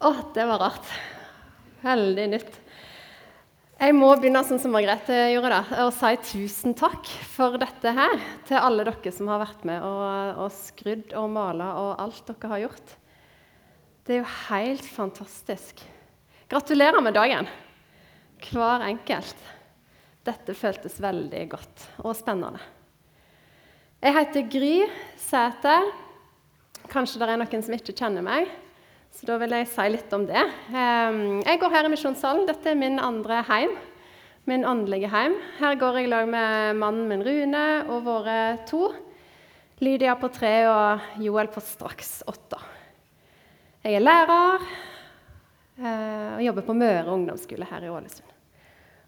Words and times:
Å, 0.00 0.10
det 0.32 0.46
var 0.48 0.62
rart. 0.62 0.86
Veldig 1.84 2.22
nytt. 2.32 2.54
Jeg 3.80 3.92
må 3.96 4.08
begynne 4.16 4.40
sånn 4.48 4.60
som 4.60 4.72
Margrethe 4.72 5.16
gjorde, 5.34 5.50
da, 5.52 5.80
og 5.84 5.90
si 5.92 6.12
tusen 6.24 6.72
takk 6.76 7.08
for 7.34 7.56
dette 7.60 7.92
her 7.96 8.14
til 8.48 8.56
alle 8.56 8.86
dere 8.88 9.12
som 9.12 9.28
har 9.28 9.42
vært 9.42 9.66
med 9.68 9.84
og, 9.84 10.40
og 10.44 10.54
skrudd 10.56 11.12
og 11.16 11.26
mala 11.32 11.68
og 11.80 12.00
alt 12.00 12.22
dere 12.28 12.50
har 12.52 12.62
gjort. 12.62 12.94
Det 14.04 14.16
er 14.16 14.22
jo 14.22 14.30
helt 14.48 14.88
fantastisk. 14.88 15.84
Gratulerer 16.48 17.04
med 17.04 17.16
dagen, 17.16 17.48
hver 18.48 18.86
enkelt. 18.88 19.44
Dette 20.24 20.56
føltes 20.56 20.96
veldig 21.00 21.44
godt 21.52 21.86
og 22.04 22.16
spennende. 22.16 22.64
Jeg 24.00 24.16
heter 24.16 24.48
Gry 24.48 24.74
Sæter. 25.20 25.92
Kanskje 26.88 27.20
det 27.20 27.28
er 27.28 27.44
noen 27.44 27.68
som 27.68 27.76
ikke 27.76 27.96
kjenner 28.00 28.24
meg. 28.24 28.48
Så 29.14 29.26
da 29.28 29.36
vil 29.42 29.52
jeg 29.52 29.68
si 29.68 29.84
litt 29.90 30.12
om 30.16 30.24
det. 30.28 30.42
Ehm, 30.70 31.40
jeg 31.44 31.60
går 31.60 31.72
her 31.74 31.86
i 31.86 31.92
Misjonssalen. 31.92 32.46
Dette 32.48 32.70
er 32.70 32.78
min 32.78 33.00
andre 33.02 33.42
heim. 33.48 33.74
Min 34.48 34.64
åndelige 34.64 35.10
heim. 35.12 35.34
Her 35.58 35.76
går 35.80 35.98
jeg 36.00 36.10
lag 36.12 36.28
med 36.30 36.78
mannen 36.78 37.08
min 37.10 37.24
Rune 37.26 37.64
og 37.90 38.04
våre 38.06 38.36
to. 38.70 38.88
Lydia 39.80 40.14
på 40.20 40.30
tre 40.32 40.54
og 40.70 41.20
Joel 41.24 41.50
på 41.52 41.62
straks 41.64 42.20
åtte. 42.28 42.60
Jeg 43.84 43.96
er 43.96 44.04
lærer 44.04 44.64
eh, 45.80 46.32
og 46.36 46.42
jobber 46.44 46.66
på 46.66 46.76
Møre 46.76 47.14
ungdomsskole 47.14 47.68
her 47.68 47.86
i 47.88 47.92
Ålesund. 47.92 48.28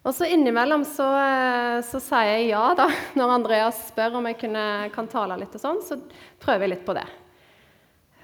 Og 0.03 0.15
så 0.17 0.27
innimellom 0.27 0.83
så, 0.83 1.07
eh, 1.23 1.79
så, 1.85 2.01
sier 2.03 2.35
jeg 2.35 2.51
ja 2.51 2.67
da, 2.77 2.89
når 3.17 3.35
Andreas 3.39 3.83
spør 3.91 4.19
om 4.19 4.29
jeg 4.29 4.41
kunne, 4.45 4.69
kan 4.93 5.09
tale 5.09 5.39
litt. 5.41 5.53
og 5.55 5.61
sånn, 5.61 5.83
Så 5.85 6.01
prøver 6.43 6.67
jeg 6.67 6.75
litt 6.75 6.87
på 6.87 6.97
det 6.97 7.05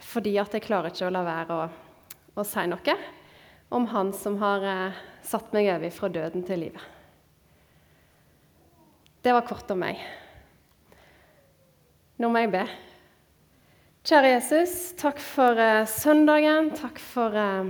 fordi 0.09 0.36
at 0.41 0.55
jeg 0.55 0.66
klarer 0.66 0.94
ikke 0.94 1.08
å 1.09 1.13
la 1.13 1.23
være 1.26 1.55
å, 1.55 1.66
å 2.34 2.45
si 2.48 2.66
noe 2.70 2.95
om 3.70 3.86
han 3.91 4.13
som 4.17 4.40
har 4.41 4.63
eh, 4.66 5.02
satt 5.22 5.52
meg 5.54 5.70
over 5.76 5.94
fra 5.94 6.09
døden 6.09 6.45
til 6.45 6.64
livet. 6.66 6.81
Det 9.22 9.34
var 9.36 9.45
kort 9.45 9.69
om 9.69 9.81
meg. 9.84 10.00
Nå 12.19 12.30
må 12.31 12.42
jeg 12.42 12.53
be. 12.56 12.64
Kjære 14.09 14.31
Jesus, 14.31 14.73
takk 14.97 15.22
for 15.22 15.59
eh, 15.61 15.86
søndagen. 15.86 16.72
Takk 16.80 16.97
for 17.03 17.38
eh, 17.38 17.69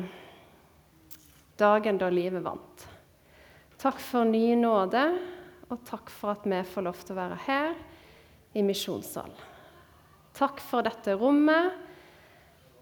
dagen 1.59 1.99
da 1.99 2.07
livet 2.13 2.45
vant. 2.45 2.87
Takk 3.79 3.99
for 4.03 4.27
ny 4.27 4.55
nåde, 4.59 5.03
og 5.71 5.83
takk 5.87 6.11
for 6.11 6.37
at 6.37 6.47
vi 6.47 6.63
får 6.67 6.87
lov 6.87 7.03
til 7.03 7.15
å 7.15 7.19
være 7.19 7.43
her 7.47 7.75
i 8.55 8.63
misjonssalen. 8.65 9.45
Takk 10.39 10.63
for 10.63 10.85
dette 10.87 11.17
rommet 11.19 11.88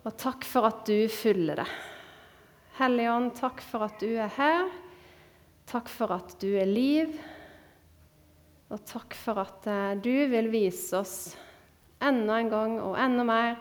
og 0.07 0.15
takk 0.15 0.45
for 0.47 0.69
at 0.69 0.85
du 0.87 1.09
fyller 1.11 1.59
det. 1.59 1.67
Hellige 2.77 3.11
Ånd, 3.11 3.31
takk 3.35 3.63
for 3.65 3.83
at 3.87 3.97
du 3.99 4.13
er 4.15 4.31
her. 4.37 4.69
Takk 5.67 5.89
for 5.91 6.13
at 6.15 6.35
du 6.39 6.53
er 6.55 6.69
liv. 6.69 7.17
Og 8.71 8.79
takk 8.87 9.17
for 9.19 9.41
at 9.41 9.67
eh, 9.67 9.97
du 9.99 10.13
vil 10.31 10.47
vise 10.53 10.95
oss 10.95 11.17
enda 12.03 12.37
en 12.39 12.51
gang 12.51 12.75
og 12.83 12.95
enda 12.99 13.25
mer 13.27 13.57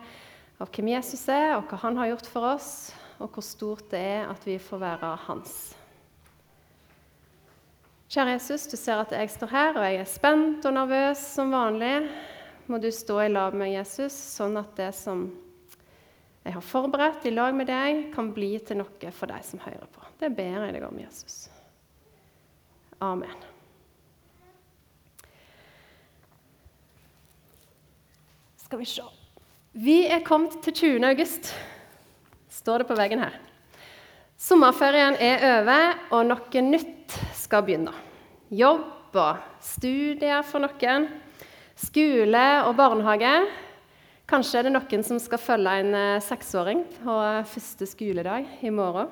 av 0.61 0.69
hvem 0.71 0.91
Jesus 0.93 1.25
er, 1.33 1.57
og 1.57 1.67
hva 1.67 1.79
han 1.81 1.97
har 1.99 2.11
gjort 2.13 2.29
for 2.31 2.47
oss, 2.53 2.69
og 3.17 3.33
hvor 3.33 3.43
stort 3.45 3.89
det 3.91 4.03
er 4.13 4.29
at 4.29 4.45
vi 4.47 4.55
får 4.61 4.81
være 4.81 5.09
hans. 5.25 5.57
Kjære 8.07 8.37
Jesus, 8.37 8.69
du 8.71 8.77
ser 8.79 9.01
at 9.01 9.11
jeg 9.11 9.33
står 9.33 9.51
her, 9.51 9.73
og 9.73 9.83
jeg 9.83 9.99
er 9.99 10.07
spent 10.07 10.69
og 10.69 10.77
nervøs 10.77 11.25
som 11.33 11.51
vanlig. 11.51 12.07
Må 12.71 12.79
du 12.79 12.87
stå 12.93 13.19
i 13.25 13.33
lag 13.33 13.57
med 13.57 13.73
Jesus, 13.73 14.15
sånn 14.37 14.55
at 14.61 14.71
det 14.79 14.93
som 14.95 15.27
jeg 16.47 16.55
har 16.55 16.63
forberedt 16.63 17.25
i 17.27 17.33
lag 17.35 17.51
med 17.51 17.67
deg, 17.67 18.05
kan 18.13 18.29
bli 18.31 18.53
til 18.63 18.79
noe 18.79 19.09
for 19.11 19.27
deg 19.27 19.43
som 19.43 19.59
hører 19.59 19.83
på. 19.91 20.05
Det 20.15 20.29
ber 20.31 20.63
jeg 20.63 20.75
deg 20.77 20.85
om, 20.87 20.99
Jesus. 21.01 21.49
Amen. 23.03 23.35
Skal 28.63 28.79
vi 28.79 28.87
se 28.87 29.03
Vi 29.75 29.97
er 30.07 30.23
kommet 30.23 30.55
til 30.63 30.73
20. 30.73 31.03
august, 31.11 31.51
står 32.49 32.81
det 32.81 32.87
på 32.87 32.95
veggen 32.95 33.21
her. 33.21 33.35
Sommerferien 34.39 35.19
er 35.19 35.43
over, 35.51 35.99
og 36.15 36.25
noe 36.31 36.63
nytt 36.63 37.19
skal 37.35 37.67
begynne. 37.67 37.91
Jobb 38.55 39.15
og 39.19 39.43
studier 39.59 40.47
for 40.47 40.63
noen. 40.63 41.11
Skole 41.75 42.47
og 42.63 42.75
barnehage. 42.79 43.35
Kanskje 44.27 44.59
er 44.59 44.67
det 44.67 44.73
noen 44.73 45.05
som 45.07 45.19
skal 45.23 45.39
følge 45.39 45.73
en 45.79 45.93
eh, 45.95 46.19
seksåring 46.19 46.81
på 46.99 47.13
første 47.47 47.85
skoledag 47.87 48.49
i 48.59 48.69
morgen. 48.75 49.07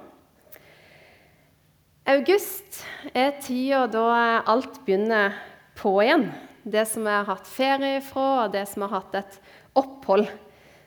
August 2.11 2.81
er 3.15 3.37
tida 3.39 3.85
da 3.87 4.07
alt 4.43 4.81
begynner 4.83 5.37
på 5.79 5.93
igjen. 6.03 6.25
Det 6.67 6.83
som 6.89 7.07
vi 7.07 7.13
har 7.15 7.29
hatt 7.29 7.47
ferie 7.47 8.01
fra, 8.03 8.25
og 8.43 8.51
det 8.57 8.65
som 8.67 8.83
har 8.83 8.91
hatt 8.97 9.15
et 9.21 9.37
opphold 9.79 10.25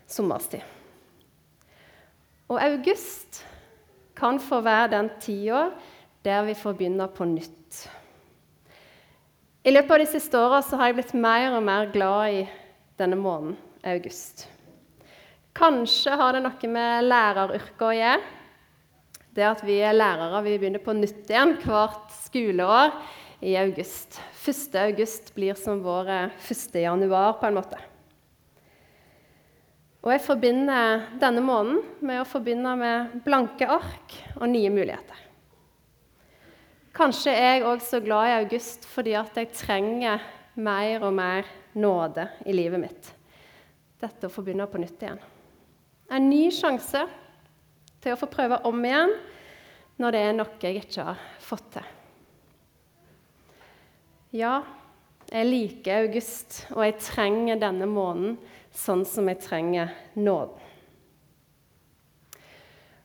sommerstid. 0.05 0.61
Og 2.53 2.61
august 2.61 3.41
kan 4.19 4.37
få 4.45 4.59
være 4.67 4.91
den 4.93 5.09
tida 5.25 5.71
der 6.27 6.45
vi 6.51 6.59
får 6.59 6.77
begynne 6.77 7.07
på 7.17 7.25
nytt. 7.31 7.81
I 9.65 9.73
løpet 9.73 9.97
av 9.97 10.05
de 10.05 10.11
siste 10.13 10.45
åra 10.45 10.61
har 10.61 10.93
jeg 10.93 10.99
blitt 11.01 11.17
mer 11.17 11.57
og 11.57 11.65
mer 11.65 11.89
glad 11.97 12.43
i 12.43 12.45
denne 13.01 13.17
måneden 13.17 13.57
august. 13.83 14.49
Kanskje 15.59 16.15
har 16.15 16.37
det 16.37 16.45
noe 16.45 16.71
med 16.71 17.07
læreryrket 17.09 17.83
å 17.83 17.95
gjøre. 17.97 18.35
Det 19.35 19.47
at 19.47 19.63
vi 19.67 19.79
er 19.87 19.97
lærere 19.97 20.43
vi 20.47 20.57
begynner 20.59 20.83
på 20.83 20.95
nytt 20.97 21.31
igjen 21.31 21.57
hvert 21.63 22.15
skoleår 22.25 22.95
i 23.47 23.55
august. 23.59 24.19
1. 24.39 24.79
august 24.83 25.33
blir 25.35 25.59
som 25.59 25.83
vår 25.85 26.11
1. 26.15 26.79
januar, 26.83 27.37
på 27.39 27.47
en 27.47 27.59
måte. 27.59 27.79
Og 30.03 30.13
jeg 30.15 30.25
forbinder 30.25 31.09
denne 31.21 31.43
måneden 31.43 31.83
med 32.07 32.23
å 32.23 32.29
forbinde 32.29 32.77
med 32.79 33.19
blanke 33.27 33.67
ark 33.67 34.15
og 34.39 34.47
nye 34.51 34.71
muligheter. 34.73 35.27
Kanskje 36.99 37.35
er 37.35 37.53
jeg 37.59 37.69
òg 37.69 37.83
så 37.85 38.01
glad 38.03 38.31
i 38.31 38.39
august 38.41 38.87
fordi 38.91 39.15
at 39.19 39.37
jeg 39.39 39.55
trenger 39.55 40.23
mer 40.59 41.07
og 41.07 41.15
mer 41.15 41.47
nåde 41.79 42.27
i 42.47 42.55
livet 42.55 42.83
mitt 42.83 43.15
dette 44.01 44.29
å 44.29 44.33
få 44.33 44.45
begynne 44.47 44.69
på 44.71 44.81
nytt 44.81 45.03
igjen. 45.03 45.21
En 46.11 46.29
ny 46.31 46.49
sjanse 46.55 47.05
til 48.03 48.15
å 48.15 48.19
få 48.21 48.29
prøve 48.31 48.61
om 48.69 48.85
igjen 48.87 49.15
når 49.99 50.15
det 50.15 50.25
er 50.25 50.37
noe 50.39 50.63
jeg 50.63 50.83
ikke 50.83 51.07
har 51.11 51.23
fått 51.43 51.73
til. 51.75 51.95
Ja, 54.39 54.61
jeg 55.29 55.49
liker 55.49 56.05
august, 56.05 56.63
og 56.75 56.85
jeg 56.85 56.99
trenger 57.03 57.61
denne 57.61 57.89
måneden 57.89 58.37
sånn 58.77 59.05
som 59.09 59.29
jeg 59.29 59.41
trenger 59.45 59.93
nåden. 60.17 60.65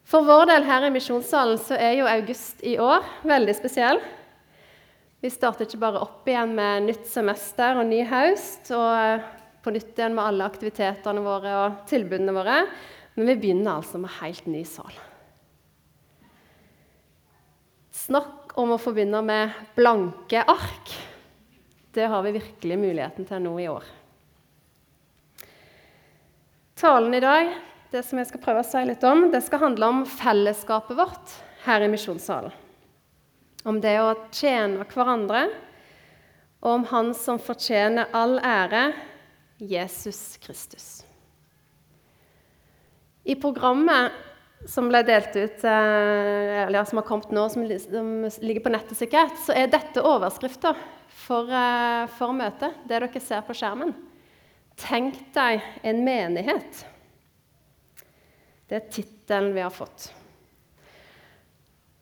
For 0.03 0.27
vår 0.27 0.45
del 0.51 0.65
her 0.67 0.85
i 0.85 0.91
Misjonssalen 0.93 1.57
så 1.57 1.77
er 1.79 1.95
jo 1.97 2.09
august 2.09 2.59
i 2.67 2.75
år 2.77 3.07
veldig 3.25 3.55
spesiell. 3.57 4.01
Vi 5.23 5.31
starter 5.31 5.65
ikke 5.65 5.79
bare 5.81 6.03
opp 6.03 6.27
igjen 6.27 6.51
med 6.53 6.89
nytt 6.89 7.07
semester 7.09 7.79
og 7.79 7.87
ny 7.89 8.03
høst. 8.05 8.69
og 8.75 9.42
på 9.63 9.71
nytt 9.71 9.97
igjen 9.97 10.15
med 10.17 10.25
alle 10.25 10.47
aktivitetene 10.49 11.23
våre 11.23 11.55
og 11.61 11.81
tilbudene 11.89 12.35
våre. 12.35 12.59
Men 13.15 13.29
vi 13.31 13.39
begynner 13.39 13.77
altså 13.77 14.01
med 14.01 14.13
helt 14.19 14.45
ny 14.49 14.63
sal. 14.67 14.93
Snakk 17.93 18.55
om 18.59 18.73
å 18.75 18.81
forbinde 18.81 19.21
med 19.23 19.53
blanke 19.77 20.41
ark. 20.43 20.95
Det 21.93 22.09
har 22.09 22.23
vi 22.25 22.37
virkelig 22.39 22.79
muligheten 22.79 23.27
til 23.29 23.43
nå 23.45 23.53
i 23.61 23.69
år. 23.71 23.85
Talen 26.83 27.13
i 27.15 27.21
dag 27.23 27.53
det 27.93 28.01
som 28.07 28.17
jeg 28.17 28.31
skal 28.31 28.41
prøve 28.41 28.63
å 28.63 28.65
si 28.65 28.79
litt 28.89 29.03
om, 29.05 29.27
det 29.29 29.43
skal 29.45 29.61
handle 29.67 29.89
om 29.91 29.99
fellesskapet 30.09 30.97
vårt 30.97 31.33
her 31.67 31.83
i 31.85 31.89
misjonssalen. 31.91 32.53
Om 33.69 33.77
det 33.83 33.93
å 34.01 34.15
tjene 34.33 34.87
hverandre, 34.89 35.43
og 36.63 36.71
om 36.71 36.85
Han 36.89 37.11
som 37.13 37.37
fortjener 37.39 38.09
all 38.17 38.39
ære, 38.41 38.87
Jesus 39.57 40.37
Kristus. 40.37 41.05
I 43.23 43.35
programmet 43.35 44.11
som 44.65 44.87
ble 44.87 45.03
delt 45.03 45.35
ut, 45.35 45.63
eh, 45.63 46.63
eller 46.63 46.83
som 46.87 46.99
har 46.99 47.07
kommet 47.07 47.31
nå, 47.31 47.49
som 47.49 47.63
ligger 47.63 48.63
på 48.63 48.71
nettet 48.71 48.97
sikkert, 48.97 49.35
så 49.45 49.55
er 49.55 49.71
dette 49.71 50.03
overskrifta 50.03 50.73
for, 51.07 51.49
eh, 51.51 52.07
for 52.07 52.33
møtet, 52.35 52.73
det 52.87 52.99
dere 52.99 53.21
ser 53.21 53.41
på 53.41 53.55
skjermen. 53.55 53.93
Tenk 54.75 55.33
deg 55.33 55.61
en 55.83 56.03
menighet. 56.05 56.85
Det 58.67 58.75
er 58.79 58.89
tittelen 58.89 59.53
vi 59.53 59.61
har 59.61 59.69
fått. 59.69 60.11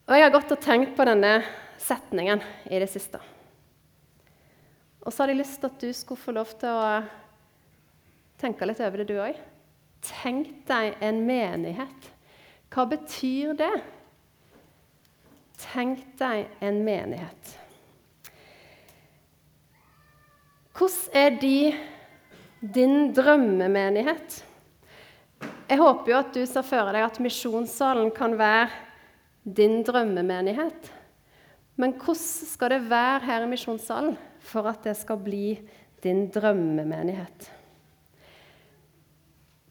Og 0.08 0.16
Jeg 0.16 0.24
har 0.24 0.32
gått 0.32 0.52
og 0.52 0.60
tenkt 0.60 0.96
på 0.96 1.06
denne 1.06 1.44
setningen 1.78 2.42
i 2.70 2.80
det 2.80 2.90
siste. 2.90 3.20
Og 5.06 5.12
så 5.12 5.24
hadde 5.24 5.36
jeg 5.36 5.46
lyst 5.46 5.60
til 5.62 5.70
at 5.70 5.80
du 5.80 5.94
skulle 5.94 6.22
få 6.22 6.34
lov 6.36 6.52
til 6.60 6.70
å 6.70 7.04
tenke 8.42 8.68
litt 8.68 8.82
over 8.84 9.02
det, 9.02 9.08
du 9.12 9.20
òg. 9.22 9.38
Tenk 10.02 10.50
deg 10.70 10.98
en 11.06 11.22
menighet. 11.28 12.12
Hva 12.74 12.88
betyr 12.90 13.54
det? 13.60 13.74
Tenk 15.62 16.02
deg 16.18 16.48
en 16.64 16.80
menighet. 16.86 17.58
Hvordan 20.78 21.20
er 21.20 21.36
de 21.38 21.58
din 22.62 23.12
drømmemenighet? 23.14 24.40
Jeg 25.70 25.78
håper 25.80 26.12
jo 26.12 26.18
at 26.18 26.34
du 26.34 26.42
ser 26.50 26.66
for 26.66 26.90
deg 26.96 27.06
at 27.06 27.22
misjonssalen 27.22 28.10
kan 28.16 28.34
være 28.40 28.72
din 29.46 29.84
drømmemenighet. 29.86 30.90
Men 31.78 31.94
hvordan 32.00 32.50
skal 32.50 32.74
det 32.74 32.84
være 32.90 33.24
her 33.30 33.46
i 33.46 33.54
misjonssalen 33.54 34.18
for 34.42 34.68
at 34.72 34.84
det 34.88 34.98
skal 34.98 35.22
bli 35.22 35.60
din 36.04 36.26
drømmemenighet? 36.34 37.61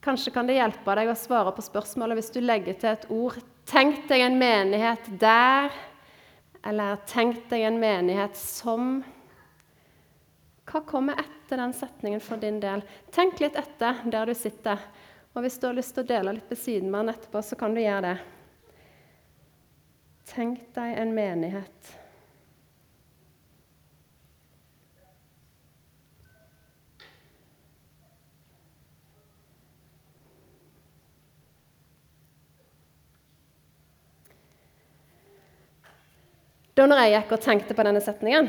Kanskje 0.01 0.33
kan 0.33 0.47
det 0.49 0.57
hjelpe 0.57 0.95
deg 0.97 1.11
å 1.11 1.17
svare 1.17 1.53
på 1.53 1.61
spørsmålet 1.61 2.17
hvis 2.17 2.31
du 2.33 2.39
legger 2.41 2.77
til 2.81 2.89
et 2.89 3.07
ord. 3.13 3.37
Tenk 3.69 4.07
deg 4.09 4.23
en 4.25 4.39
menighet 4.41 5.11
der, 5.21 5.69
eller 6.65 6.97
tenk 7.09 7.43
deg 7.51 7.67
en 7.69 7.77
menighet 7.81 8.37
som 8.37 9.03
Hva 10.71 10.81
kommer 10.87 11.19
etter 11.19 11.59
den 11.59 11.73
setningen 11.75 12.21
for 12.23 12.41
din 12.41 12.61
del? 12.63 12.81
Tenk 13.11 13.41
litt 13.43 13.57
etter 13.59 14.01
der 14.09 14.29
du 14.29 14.33
sitter. 14.37 14.79
Og 15.35 15.43
hvis 15.43 15.57
du 15.59 15.67
har 15.67 15.75
lyst 15.75 15.93
til 15.95 16.05
å 16.05 16.11
dele 16.11 16.35
litt 16.37 16.49
ved 16.49 16.59
siden 16.59 16.91
med 16.91 17.05
den 17.05 17.15
etterpå, 17.15 17.41
så 17.43 17.57
kan 17.59 17.75
du 17.75 17.81
gjøre 17.83 18.05
det. 18.07 18.17
Tenk 20.31 20.63
deg 20.77 20.95
en 21.01 21.11
menighet 21.15 21.97
Da 36.81 36.87
når 36.89 36.97
jeg 36.97 37.11
gikk 37.13 37.33
og 37.35 37.41
tenkte 37.43 37.75
på 37.77 37.83
denne 37.85 38.01
setningen, 38.01 38.47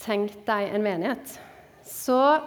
'Tenk 0.00 0.32
deg 0.46 0.70
en 0.72 0.80
menighet', 0.80 1.34
så 1.84 2.40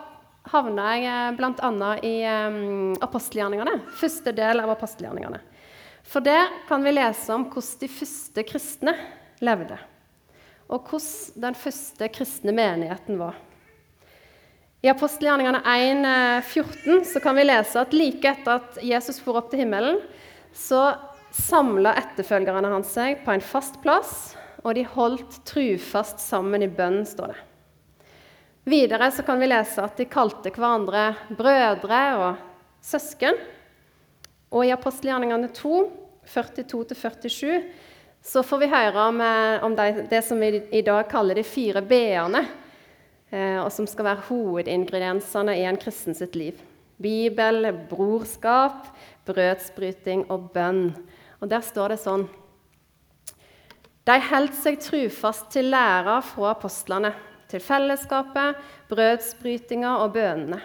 havna 0.50 0.88
jeg 0.90 1.06
eh, 1.06 1.36
bl.a. 1.38 1.92
i 2.02 2.14
um, 2.26 2.96
apostelgjerningene, 2.98 3.76
første 3.94 4.34
del 4.34 4.64
av 4.64 4.74
apostelgjerningene. 4.74 5.38
For 6.02 6.26
der 6.26 6.50
kan 6.66 6.82
vi 6.82 6.96
lese 6.98 7.30
om 7.30 7.46
hvordan 7.46 7.84
de 7.86 7.92
første 7.94 8.48
kristne 8.50 8.98
levde, 9.38 9.78
og 10.74 10.90
hvordan 10.90 11.46
den 11.46 11.62
første 11.62 12.10
kristne 12.10 12.58
menigheten 12.58 13.22
var. 13.22 13.38
I 14.82 14.90
apostelgjerningene 14.98 15.62
1,14 15.62 16.90
eh, 16.90 17.10
så 17.14 17.22
kan 17.22 17.38
vi 17.38 17.52
lese 17.52 17.86
at 17.86 17.94
like 17.94 18.34
etter 18.34 18.64
at 18.64 18.82
Jesus 18.82 19.22
for 19.22 19.38
opp 19.38 19.54
til 19.54 19.62
himmelen, 19.62 20.02
så 20.58 20.96
samla 21.30 22.00
etterfølgerne 22.02 22.80
hans 22.80 22.98
seg 22.98 23.22
på 23.22 23.38
en 23.38 23.52
fast 23.54 23.78
plass 23.86 24.32
og 24.64 24.76
de 24.76 24.86
holdt 24.88 25.42
trufast 25.48 26.24
sammen 26.24 26.64
i 26.64 26.72
bønn, 26.72 27.04
står 27.08 27.34
det. 27.34 27.42
Videre 28.64 29.10
så 29.12 29.26
kan 29.28 29.42
vi 29.42 29.50
lese 29.52 29.84
at 29.84 29.98
de 30.00 30.08
kalte 30.08 30.54
hverandre 30.56 31.10
brødre 31.36 32.04
og 32.16 32.44
søsken. 32.84 33.36
Og 34.54 34.64
i 34.64 34.72
apostelgjerningene 34.72 35.50
2, 35.52 35.80
42-47, 36.32 37.58
så 38.24 38.44
får 38.48 38.62
vi 38.62 38.70
høre 38.72 39.08
om, 39.10 39.20
eh, 39.22 39.64
om 39.68 39.76
det, 39.76 40.06
det, 40.10 40.22
som 40.24 40.40
vi 40.40 40.62
i 40.72 40.84
dag 40.86 41.10
kaller 41.12 41.36
de 41.36 41.44
fire 41.44 41.82
b-ene, 41.84 42.46
eh, 43.34 43.60
og 43.60 43.68
som 43.76 43.88
skal 43.90 44.08
være 44.08 44.28
hovedingrediensene 44.30 45.58
i 45.60 45.66
en 45.68 45.80
kristen 45.82 46.16
sitt 46.16 46.38
liv. 46.40 46.62
Bibel, 47.04 47.68
brorskap, 47.90 48.88
brødsbryting 49.28 50.30
og 50.32 50.54
bønn. 50.56 50.94
Og 51.42 51.50
Der 51.52 51.60
står 51.60 51.98
det 51.98 52.00
sånn 52.00 52.30
de 54.04 54.16
holdt 54.20 54.56
seg 54.60 54.82
trufast 54.84 55.46
til 55.54 55.70
læra 55.72 56.18
fra 56.28 56.50
apostlene, 56.52 57.14
til 57.48 57.62
fellesskapet, 57.64 58.58
brødsbrytinga 58.92 59.94
og 60.04 60.16
bønene. 60.18 60.60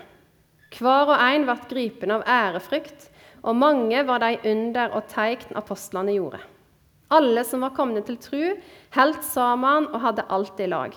Hver 0.74 1.12
og 1.12 1.20
en 1.22 1.44
ble 1.46 1.54
gripen 1.70 2.12
av 2.16 2.24
ærefrykt, 2.26 3.06
og 3.46 3.54
mange 3.56 4.00
var 4.08 4.24
de 4.24 4.32
under 4.50 4.96
og 4.96 5.06
tegn 5.12 5.54
apostlene 5.60 6.16
gjorde. 6.16 6.40
Alle 7.14 7.44
som 7.46 7.62
var 7.64 7.76
kommet 7.76 8.08
til 8.08 8.18
tru, 8.20 8.42
holdt 8.96 9.22
sammen 9.24 9.86
og 9.92 10.02
hadde 10.02 10.26
alt 10.34 10.58
i 10.60 10.66
lag. 10.68 10.96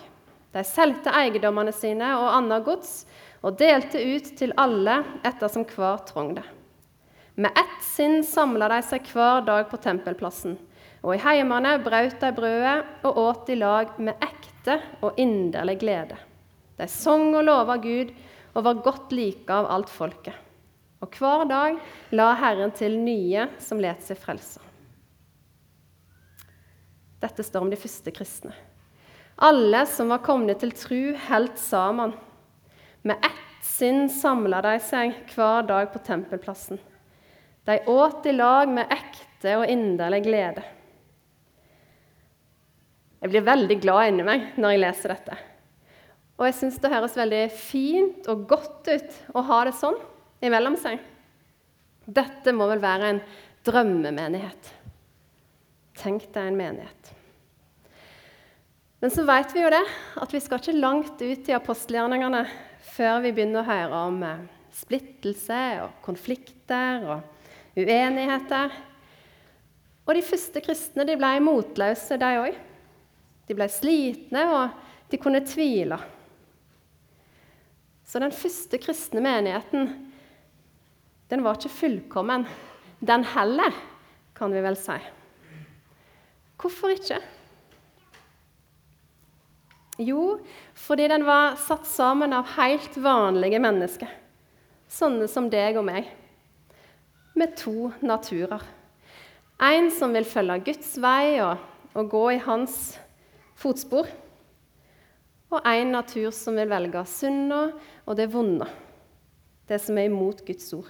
De 0.51 0.63
solgte 0.67 1.13
eiendommene 1.15 1.71
sine 1.71 2.09
og 2.17 2.33
annet 2.39 2.65
gods 2.65 3.05
og 3.45 3.55
delte 3.61 4.01
ut 4.01 4.33
til 4.38 4.51
alle 4.59 4.97
ettersom 5.23 5.63
hver 5.69 6.01
trong. 6.09 6.33
Med 7.35 7.51
ett 7.55 7.85
sinn 7.85 8.23
samla 8.27 8.67
de 8.73 8.81
seg 8.83 9.07
hver 9.13 9.45
dag 9.45 9.69
på 9.69 9.79
tempelplassen 9.79 10.57
og 11.01 11.15
i 11.15 11.21
heimene 11.24 11.77
brøt 11.81 12.19
de 12.21 12.30
brødet 12.38 13.06
og 13.07 13.18
åt 13.18 13.50
i 13.50 13.57
lag 13.57 13.95
med 13.98 14.21
ekte 14.21 14.77
og 15.01 15.18
inderlig 15.19 15.80
glede. 15.81 16.18
De 16.77 16.88
sang 16.89 17.33
og 17.33 17.45
lova 17.48 17.77
Gud 17.81 18.12
og 18.53 18.65
var 18.68 18.83
godt 18.86 19.13
like 19.15 19.53
av 19.53 19.69
alt 19.74 19.89
folket. 19.89 20.36
Og 21.01 21.18
hver 21.18 21.48
dag 21.50 21.80
la 22.13 22.33
Herren 22.38 22.74
til 22.77 23.00
nye 23.01 23.48
som 23.62 23.81
let 23.81 24.03
seg 24.06 24.19
frelse. 24.21 24.62
Dette 27.21 27.45
står 27.45 27.65
om 27.65 27.71
de 27.71 27.80
første 27.80 28.13
kristne. 28.13 28.53
Alle 29.42 29.86
som 29.89 30.12
var 30.13 30.21
kommet 30.25 30.62
til 30.62 30.74
tru, 30.77 31.13
holdt 31.30 31.57
sammen. 31.57 32.13
Med 33.01 33.18
ett 33.25 33.65
sinn 33.65 34.07
samla 34.09 34.62
de 34.65 34.75
seg 34.81 35.15
hver 35.33 35.65
dag 35.69 35.89
på 35.94 36.01
tempelplassen. 36.06 36.77
De 37.65 37.77
åt 37.89 38.25
i 38.25 38.33
lag 38.33 38.69
med 38.69 38.89
ekte 38.94 39.57
og 39.57 39.69
inderlig 39.69 40.21
glede. 40.25 40.65
Jeg 43.21 43.29
blir 43.29 43.45
veldig 43.45 43.77
glad 43.83 44.09
inni 44.09 44.25
meg 44.25 44.45
når 44.57 44.73
jeg 44.73 44.81
leser 44.81 45.13
dette. 45.13 45.38
Og 46.41 46.47
jeg 46.47 46.57
syns 46.57 46.79
det 46.81 46.89
høres 46.89 47.18
veldig 47.19 47.41
fint 47.53 48.29
og 48.31 48.47
godt 48.50 48.89
ut 48.89 49.18
å 49.38 49.44
ha 49.45 49.59
det 49.68 49.75
sånn 49.77 50.00
imellom 50.41 50.77
seg. 50.81 50.97
Dette 52.09 52.53
må 52.56 52.65
vel 52.71 52.81
være 52.81 53.12
en 53.12 53.19
drømmemenighet. 53.68 54.71
Tenk 56.01 56.25
deg 56.33 56.50
en 56.50 56.57
menighet. 56.57 57.12
Men 59.01 59.13
så 59.13 59.25
vet 59.25 59.53
vi 59.53 59.62
jo 59.63 59.69
det, 59.74 59.83
at 60.21 60.33
vi 60.33 60.41
skal 60.41 60.62
ikke 60.62 60.77
langt 60.77 61.21
ut 61.21 61.47
i 61.50 61.56
apostelgjerningene 61.57 62.41
før 62.91 63.21
vi 63.24 63.33
begynner 63.33 63.62
å 63.62 63.69
høre 63.69 64.01
om 64.09 64.17
eh, 64.25 64.44
splittelse 64.77 65.62
og 65.85 66.01
konflikter 66.06 67.06
og 67.06 67.77
uenigheter. 67.77 68.74
Og 70.06 70.13
de 70.17 70.25
første 70.25 70.62
kristne 70.65 71.06
de 71.06 71.17
ble 71.17 71.31
motløse, 71.45 72.17
de 72.17 72.34
òg. 72.41 72.60
De 73.48 73.57
ble 73.57 73.67
slitne, 73.71 74.45
og 74.48 75.12
de 75.12 75.19
kunne 75.19 75.43
tvile. 75.45 75.98
Så 78.05 78.19
den 78.19 78.33
første 78.36 78.79
kristne 78.81 79.24
menigheten 79.24 79.91
den 81.31 81.43
var 81.45 81.55
ikke 81.55 81.71
fullkommen, 81.71 82.43
den 83.00 83.24
heller, 83.24 83.71
kan 84.36 84.51
vi 84.51 84.63
vel 84.65 84.75
si. 84.75 84.98
Hvorfor 86.60 86.91
ikke? 86.91 87.21
Jo, 90.01 90.41
fordi 90.75 91.07
den 91.07 91.24
var 91.24 91.55
satt 91.62 91.88
sammen 91.88 92.33
av 92.36 92.50
helt 92.57 92.98
vanlige 93.00 93.62
mennesker, 93.63 94.12
sånne 94.91 95.29
som 95.31 95.48
deg 95.51 95.79
og 95.79 95.88
meg, 95.88 96.10
med 97.38 97.55
to 97.60 97.93
naturer. 98.03 98.63
En 99.62 99.88
som 99.93 100.12
vil 100.12 100.27
følge 100.27 100.60
Guds 100.67 100.95
vei 101.00 101.39
og, 101.45 101.62
og 101.95 102.12
gå 102.12 102.25
i 102.36 102.41
hans 102.43 102.98
fotspor. 103.62 104.10
Og 105.51 105.68
én 105.68 105.91
natur 105.91 106.32
som 106.36 106.56
vil 106.58 106.70
velge 106.72 107.03
synda 107.12 107.68
og 108.06 108.18
det 108.18 108.30
vonde, 108.32 108.68
det 109.68 109.82
som 109.84 109.98
er 110.00 110.08
imot 110.10 110.46
Guds 110.48 110.72
ord. 110.77 110.89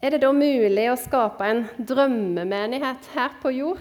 Er 0.00 0.14
det 0.14 0.22
da 0.22 0.30
mulig 0.32 0.86
å 0.88 0.96
skape 0.96 1.44
en 1.44 1.66
drømmemenighet 1.76 3.08
her 3.14 3.34
på 3.42 3.52
jord, 3.52 3.80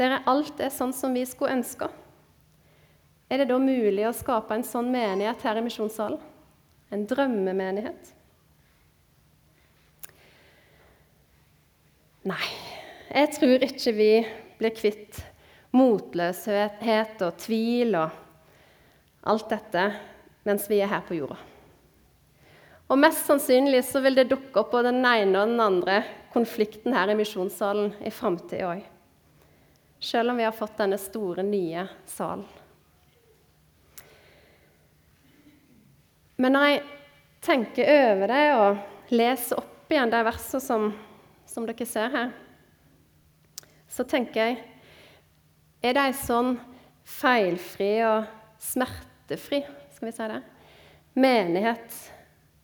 der 0.00 0.22
alt 0.30 0.60
er 0.62 0.72
sånn 0.72 0.94
som 0.96 1.16
vi 1.16 1.24
skulle 1.28 1.58
ønske? 1.58 1.88
Er 3.28 3.42
det 3.42 3.50
da 3.50 3.58
mulig 3.60 4.06
å 4.08 4.14
skape 4.16 4.56
en 4.56 4.64
sånn 4.64 4.88
menighet 4.92 5.42
her 5.44 5.60
i 5.60 5.64
misjonssalen? 5.66 6.20
En 6.88 7.04
drømmemenighet? 7.04 8.14
Nei, 12.28 12.46
jeg 13.12 13.32
tror 13.36 13.66
ikke 13.68 13.92
vi 13.96 14.12
blir 14.58 14.72
kvitt 14.76 15.20
motløshet 15.76 17.22
og 17.24 17.36
tvil 17.40 17.96
og 17.98 18.24
alt 19.28 19.48
dette 19.50 19.84
mens 20.48 20.68
vi 20.70 20.80
er 20.80 20.90
her 20.90 21.04
på 21.04 21.18
jorda. 21.18 21.36
Og 22.88 22.96
Mest 22.96 23.26
sannsynlig 23.28 23.82
så 23.84 24.00
vil 24.00 24.16
det 24.16 24.30
dukke 24.30 24.62
opp 24.62 24.70
på 24.72 24.80
den 24.86 25.02
ene 25.04 25.42
og 25.42 25.50
den 25.50 25.60
andre 25.60 25.98
konflikten 26.32 26.94
her 26.96 27.10
i 27.12 27.18
misjonssalen 27.18 27.92
i 28.00 28.12
framtida 28.14 28.70
òg. 28.70 28.86
Selv 30.00 30.32
om 30.32 30.38
vi 30.38 30.46
har 30.46 30.56
fått 30.56 30.78
denne 30.78 30.96
store, 31.00 31.42
nye 31.42 31.84
salen. 32.08 32.46
Men 36.38 36.54
når 36.54 36.68
jeg 36.68 36.82
tenker 37.42 37.90
over 37.92 38.30
det 38.30 38.44
og 38.54 39.12
leser 39.18 39.58
opp 39.58 39.92
igjen 39.92 40.12
de 40.12 40.20
versene 40.22 40.62
som, 40.62 40.90
som 41.50 41.66
dere 41.66 41.86
ser 41.88 42.12
her, 42.14 42.30
så 43.90 44.06
tenker 44.06 44.44
jeg 44.44 44.60
Er 45.82 45.98
ei 46.02 46.14
sånn 46.16 46.56
feilfri 47.06 47.92
og 48.06 48.26
smertefri 48.62 49.62
skal 49.94 50.08
vi 50.08 50.14
si 50.14 50.26
det, 50.30 50.40
menighet 51.18 51.98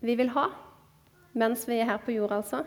vi 0.05 0.17
vil 0.19 0.33
ha 0.35 0.49
mens 1.35 1.65
vi 1.67 1.81
er 1.81 1.89
her 1.89 2.03
på 2.03 2.15
jorda, 2.15 2.41
altså? 2.43 2.63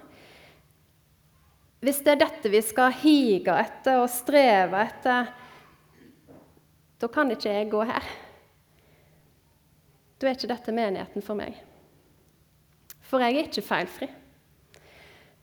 Hvis 1.84 2.02
det 2.04 2.16
er 2.16 2.24
dette 2.24 2.52
vi 2.52 2.62
skal 2.66 2.96
hige 3.00 3.54
etter 3.54 4.02
og 4.02 4.10
streve 4.12 4.82
etter, 4.90 5.30
da 6.98 7.10
kan 7.14 7.32
ikke 7.32 7.54
jeg 7.54 7.70
gå 7.72 7.84
her. 7.88 8.08
Da 10.18 10.28
er 10.28 10.36
ikke 10.36 10.50
dette 10.50 10.74
menigheten 10.74 11.24
for 11.24 11.38
meg. 11.38 11.60
For 13.08 13.24
jeg 13.24 13.38
er 13.38 13.48
ikke 13.48 13.64
feilfri. 13.64 14.10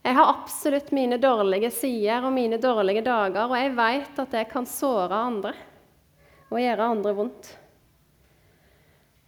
Jeg 0.04 0.18
har 0.18 0.28
absolutt 0.34 0.90
mine 0.92 1.16
dårlige 1.16 1.70
sider 1.72 2.26
og 2.26 2.34
mine 2.36 2.58
dårlige 2.60 3.00
dager, 3.06 3.46
og 3.48 3.56
jeg 3.56 3.70
vet 3.72 4.18
at 4.20 4.34
jeg 4.36 4.48
kan 4.50 4.66
såre 4.68 5.16
andre 5.30 5.54
og 6.50 6.60
gjøre 6.60 6.88
andre 6.92 7.12
vondt. 7.16 7.48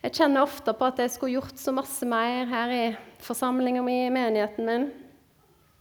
Jeg 0.04 0.14
kjenner 0.18 0.45
ofte 0.45 0.75
på 0.76 0.87
at 0.87 1.00
jeg 1.00 1.14
skulle 1.14 1.38
gjort 1.38 1.56
så 1.59 1.73
masse 1.75 2.06
mer 2.06 2.45
her 2.50 2.75
i 2.75 2.85
forsamlinga 3.25 3.80
mi, 3.83 3.97
i 4.04 4.12
menigheten 4.12 4.68
min. 4.68 4.85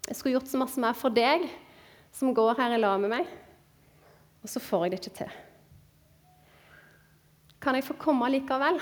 Jeg 0.08 0.16
skulle 0.16 0.38
gjort 0.38 0.50
så 0.50 0.62
masse 0.64 0.82
mer 0.82 0.96
for 0.98 1.14
deg 1.14 1.44
som 2.16 2.32
går 2.34 2.56
her 2.62 2.78
i 2.78 2.80
lag 2.80 3.02
med 3.04 3.12
meg, 3.18 3.28
og 4.42 4.50
så 4.50 4.64
får 4.64 4.86
jeg 4.86 4.94
det 4.94 5.02
ikke 5.02 5.18
til. 5.20 5.36
Kan 7.60 7.76
jeg 7.76 7.84
få 7.84 8.00
komme 8.00 8.32
likevel? 8.32 8.80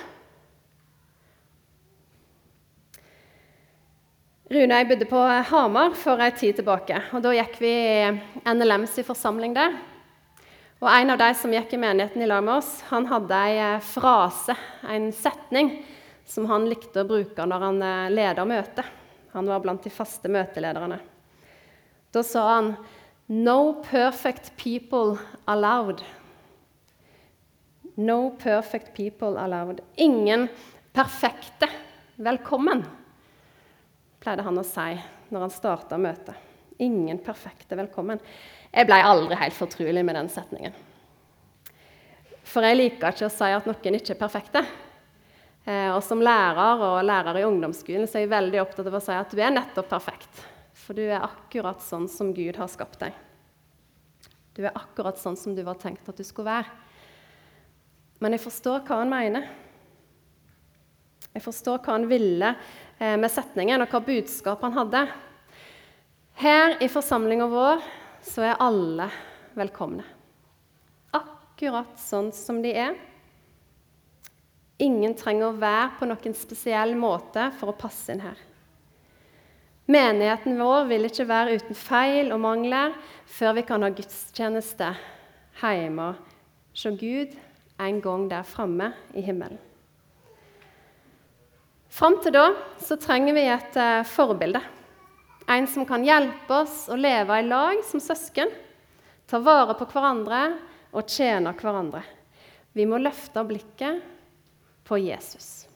Rune 4.53 4.69
og 4.69 4.83
jeg 4.83 4.88
bodde 4.91 5.05
på 5.10 5.19
Hamar 5.50 5.95
for 5.98 6.22
en 6.22 6.36
tid 6.38 6.60
tilbake. 6.60 7.00
og 7.15 7.24
Da 7.25 7.31
gikk 7.33 7.55
vi 7.57 7.74
NLMs 8.45 9.00
forsamling 9.07 9.55
der. 9.55 9.74
Og 10.77 10.89
En 10.91 11.10
av 11.10 11.17
de 11.17 11.29
som 11.33 11.53
gikk 11.53 11.74
i 11.74 11.79
menigheten 11.81 12.22
i 12.22 12.27
lag 12.29 12.43
med 12.43 12.60
oss, 12.60 12.83
han 12.91 13.07
hadde 13.10 13.33
en 13.33 13.81
frase, 13.81 14.53
en 14.86 15.10
setning, 15.12 15.72
som 16.25 16.45
han 16.51 16.67
likte 16.69 17.01
å 17.01 17.07
bruke 17.07 17.48
når 17.50 17.65
han 17.65 17.79
leder 17.81 18.13
leda 18.13 18.45
møtet. 18.45 18.86
Han 19.33 19.50
var 19.50 19.63
blant 19.63 19.83
de 19.83 19.89
faste 19.89 20.29
møtelederne. 20.29 21.00
Da 22.12 22.22
sa 22.22 22.48
han 22.55 22.75
'No 23.29 23.81
perfect 23.81 24.55
people 24.57 25.17
allowed'. 25.48 26.03
No 27.98 28.29
perfect 28.38 28.93
people 28.93 29.36
allowed. 29.39 29.81
Ingen 29.98 30.50
perfekte 30.93 31.69
velkommen 32.17 32.86
pleide 34.24 34.46
han 34.46 34.60
å 34.60 34.63
si 34.63 34.94
når 35.34 35.46
han 35.46 35.51
starta 35.53 36.00
møtet. 36.00 36.36
Ingen 36.84 37.20
perfekte 37.24 37.75
velkommen. 37.77 38.22
Jeg 38.72 38.88
ble 38.88 39.00
aldri 39.03 39.38
helt 39.38 39.56
fortrolig 39.58 40.03
med 40.06 40.15
den 40.18 40.30
setningen. 40.32 40.75
For 42.48 42.65
jeg 42.65 42.77
liker 42.80 43.13
ikke 43.13 43.27
å 43.27 43.34
si 43.34 43.50
at 43.56 43.68
noen 43.68 43.98
ikke 44.00 44.15
er 44.15 44.20
perfekte. 44.20 44.63
Eh, 45.63 45.89
og 45.94 46.01
som 46.03 46.22
lærer 46.24 46.82
og 46.84 47.03
lærer 47.08 47.39
i 47.39 47.46
ungdomsskolen 47.48 48.08
så 48.10 48.20
er 48.20 48.25
jeg 48.25 48.34
veldig 48.34 48.62
opptatt 48.63 48.89
av 48.89 48.98
å 49.00 49.03
si 49.03 49.15
at 49.15 49.32
du 49.32 49.42
er 49.42 49.53
nettopp 49.53 49.92
perfekt. 49.92 50.42
For 50.75 50.98
du 50.98 51.03
er 51.06 51.24
akkurat 51.24 51.84
sånn 51.84 52.10
som 52.12 52.34
Gud 52.36 52.60
har 52.60 52.72
skapt 52.72 53.00
deg. 53.03 53.15
Du 54.53 54.63
er 54.65 54.75
akkurat 54.75 55.20
sånn 55.20 55.38
som 55.39 55.56
du 55.56 55.63
var 55.65 55.80
tenkt 55.82 56.08
at 56.10 56.20
du 56.20 56.25
skulle 56.27 56.51
være. 56.51 56.72
Men 58.24 58.36
jeg 58.36 58.44
forstår 58.44 58.84
hva 58.88 59.01
han 59.01 59.12
mener. 59.12 59.48
Jeg 61.34 61.42
forstår 61.42 61.80
hva 61.82 61.96
han 61.96 62.10
ville 62.12 62.51
med 63.19 63.31
setningen, 63.31 63.81
og 63.83 63.91
hva 63.91 64.01
budskap 64.05 64.62
han 64.63 64.75
hadde. 64.77 65.03
Her 66.39 66.77
i 66.81 66.89
forsamlinga 66.89 67.48
vår 67.51 67.81
så 68.25 68.45
er 68.48 68.62
alle 68.63 69.10
velkomne. 69.57 70.05
Akkurat 71.13 72.00
sånn 72.01 72.31
som 72.36 72.62
de 72.63 72.72
er. 72.74 72.95
Ingen 74.81 75.13
trenger 75.15 75.51
å 75.51 75.60
være 75.60 75.91
på 76.00 76.07
noen 76.10 76.36
spesiell 76.36 76.95
måte 76.98 77.51
for 77.60 77.72
å 77.72 77.77
passe 77.77 78.15
inn 78.15 78.24
her. 78.24 78.39
Menigheten 79.93 80.55
vår 80.57 80.88
vil 80.88 81.10
ikke 81.10 81.27
være 81.27 81.57
uten 81.60 81.75
feil 81.75 82.31
og 82.31 82.39
mangler 82.43 82.95
før 83.27 83.57
vi 83.60 83.65
kan 83.67 83.83
ha 83.83 83.91
gudstjeneste 83.91 84.93
hjemme 85.60 86.13
hos 86.74 86.86
Gud 87.00 87.36
en 87.83 88.00
gang 88.01 88.25
der 88.31 88.48
framme 88.48 88.93
i 89.13 89.22
himmelen. 89.22 89.60
Fram 91.94 92.16
til 92.24 92.34
da 92.34 92.48
så 92.82 92.96
trenger 92.98 93.36
vi 93.38 93.44
et 93.54 93.76
uh, 93.78 94.02
forbilde. 94.10 94.62
En 95.46 95.68
som 95.70 95.86
kan 95.86 96.02
hjelpe 96.02 96.64
oss 96.64 96.88
å 96.90 96.98
leve 96.98 97.38
i 97.38 97.46
lag 97.46 97.84
som 97.86 98.02
søsken, 98.02 98.50
ta 99.30 99.38
vare 99.44 99.76
på 99.78 99.86
hverandre 99.92 100.40
og 100.90 101.06
tjene 101.06 101.54
hverandre. 101.60 102.02
Vi 102.74 102.88
må 102.90 102.98
løfte 102.98 103.44
blikket 103.46 104.02
på 104.90 104.98
Jesus. 105.04 105.68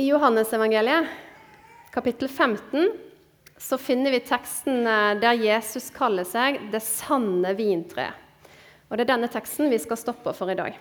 I 0.00 0.08
Johannesevangeliet, 0.08 1.12
kapittel 1.92 2.32
15, 2.32 2.88
så 3.60 3.78
finner 3.78 4.10
vi 4.10 4.24
teksten 4.24 4.88
eh, 4.88 5.12
der 5.20 5.36
Jesus 5.38 5.92
kaller 5.94 6.24
seg 6.26 6.58
'det 6.72 6.82
sanne 6.82 7.52
vintreet'. 7.54 8.18
Og 8.88 8.96
Det 8.96 9.04
er 9.04 9.12
denne 9.14 9.28
teksten 9.28 9.70
vi 9.70 9.78
skal 9.78 10.00
stoppe 10.00 10.32
for 10.32 10.50
i 10.50 10.58
dag. 10.58 10.74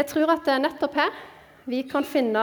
Jeg 0.00 0.08
tror 0.08 0.30
at 0.32 0.46
det 0.46 0.52
er 0.54 0.62
nettopp 0.64 0.94
her 0.96 1.16
vi 1.68 1.82
kan 1.84 2.06
finne 2.08 2.42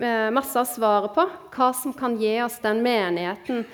eh, 0.00 0.30
masse 0.32 0.56
av 0.56 0.64
svaret 0.64 1.12
på 1.12 1.26
hva 1.52 1.66
som 1.76 1.92
kan 1.92 2.14
gi 2.16 2.38
oss 2.40 2.56
den 2.62 2.80
menigheten 2.80 3.66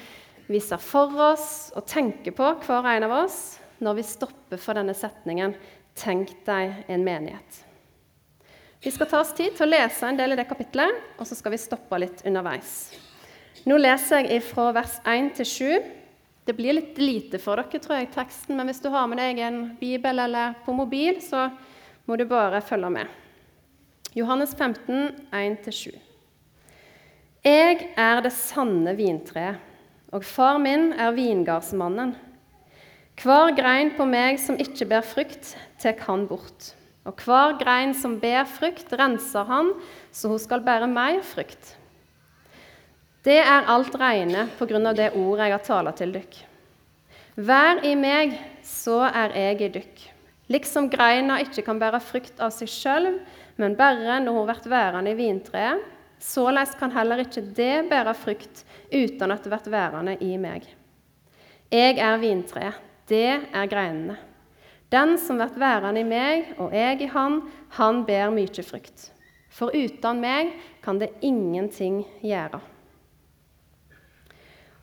vi 0.50 0.58
ser 0.62 0.82
for 0.82 1.14
oss 1.28 1.70
og 1.78 1.86
tenker 1.86 2.34
på, 2.34 2.48
hver 2.66 2.88
en 2.90 3.06
av 3.06 3.14
oss, 3.22 3.60
når 3.78 3.98
vi 3.98 4.04
stopper 4.06 4.58
for 4.62 4.78
denne 4.78 4.94
setningen 4.94 5.54
'Tenk 5.96 6.32
deg 6.44 6.84
en 6.92 7.04
menighet'. 7.06 7.62
Vi 8.82 8.90
skal 8.90 9.08
ta 9.08 9.20
oss 9.22 9.32
tid 9.32 9.54
til 9.56 9.64
å 9.64 9.70
lese 9.70 10.06
en 10.06 10.18
del 10.18 10.34
i 10.34 10.36
det 10.36 10.48
kapitlet, 10.48 10.98
og 11.18 11.26
så 11.26 11.38
skal 11.38 11.54
vi 11.54 11.62
stoppe 11.62 11.98
litt 11.98 12.20
underveis. 12.26 12.92
Nå 13.64 13.78
leser 13.78 14.26
jeg 14.28 14.42
fra 14.44 14.72
vers 14.76 14.98
1 15.06 15.30
til 15.38 15.46
7. 15.46 15.86
Det 16.44 16.54
blir 16.54 16.76
litt 16.76 16.98
lite 16.98 17.38
for 17.38 17.56
dere, 17.56 17.80
tror 17.80 17.96
jeg, 17.96 18.12
teksten, 18.12 18.56
men 18.58 18.66
hvis 18.66 18.82
du 18.82 18.90
har 18.90 19.06
med 19.08 19.18
deg 19.18 19.40
en 19.40 19.62
bibel 19.80 20.18
eller 20.26 20.54
på 20.66 20.74
mobil, 20.76 21.22
så 21.24 21.48
må 22.06 22.16
du 22.16 22.24
bare 22.30 22.62
følge 22.62 22.90
med. 22.90 23.06
Johannes 24.16 24.54
15, 24.54 25.10
1-7. 25.34 25.96
Jeg 27.46 27.90
er 28.00 28.22
det 28.24 28.32
sanne 28.34 28.94
vintreet, 28.98 29.58
og 30.14 30.24
far 30.24 30.56
min 30.62 30.92
er 30.94 31.12
vingardsmannen. 31.14 32.14
Hver 33.20 33.52
grein 33.56 33.92
på 33.96 34.06
meg 34.08 34.40
som 34.40 34.58
ikke 34.60 34.88
ber 34.90 35.04
frukt, 35.06 35.54
tar 35.82 36.00
han 36.06 36.26
bort. 36.30 36.72
Og 37.06 37.22
hver 37.22 37.54
grein 37.60 37.94
som 37.94 38.16
ber 38.22 38.48
frukt, 38.50 38.90
renser 38.98 39.46
han, 39.46 39.72
så 40.10 40.32
hun 40.32 40.42
skal 40.42 40.64
bære 40.66 40.88
mer 40.90 41.22
frukt. 41.26 41.76
Det 43.26 43.38
er 43.42 43.70
alt 43.70 43.94
reine 43.98 44.46
på 44.58 44.66
grunn 44.70 44.86
av 44.86 44.98
det 44.98 45.12
ordet 45.18 45.48
jeg 45.48 45.56
har 45.58 45.64
talt 45.66 45.96
til 45.98 46.12
dykk. 46.14 46.36
Vær 47.36 47.82
i 47.84 47.94
meg, 47.98 48.36
så 48.64 49.02
er 49.06 49.34
jeg 49.36 49.64
i 49.66 49.72
dykk. 49.80 50.04
Liksom 50.52 50.86
greina 50.92 51.40
ikke 51.42 51.64
kan 51.66 51.78
bære 51.80 51.98
frukt 52.04 52.38
av 52.42 52.52
seg 52.54 52.70
sjøl, 52.70 53.08
men 53.58 53.74
bare 53.78 54.20
når 54.22 54.36
hun 54.36 54.46
blir 54.46 54.70
værende 54.70 55.10
i 55.10 55.18
vintreet, 55.18 55.82
såleis 56.22 56.76
kan 56.78 56.94
heller 56.94 57.24
ikke 57.24 57.42
det 57.56 57.88
bære 57.90 58.14
frukt 58.16 58.62
uten 58.92 59.34
at 59.34 59.42
det 59.42 59.50
blir 59.52 59.74
værende 59.74 60.14
i 60.22 60.36
meg. 60.38 60.68
Jeg 61.72 61.98
er 61.98 62.22
vintreet, 62.22 62.78
det 63.10 63.26
er 63.34 63.66
greinene. 63.70 64.20
Den 64.94 65.16
som 65.18 65.40
blir 65.40 65.58
værende 65.58 66.04
i 66.04 66.06
meg, 66.06 66.54
og 66.62 66.74
jeg 66.74 67.02
i 67.02 67.10
han, 67.10 67.40
han 67.74 68.04
ber 68.06 68.30
mye 68.30 68.62
frukt. 68.62 69.10
For 69.50 69.74
uten 69.74 70.22
meg 70.22 70.54
kan 70.84 71.00
det 71.00 71.10
ingenting 71.26 72.04
gjøre. 72.22 72.60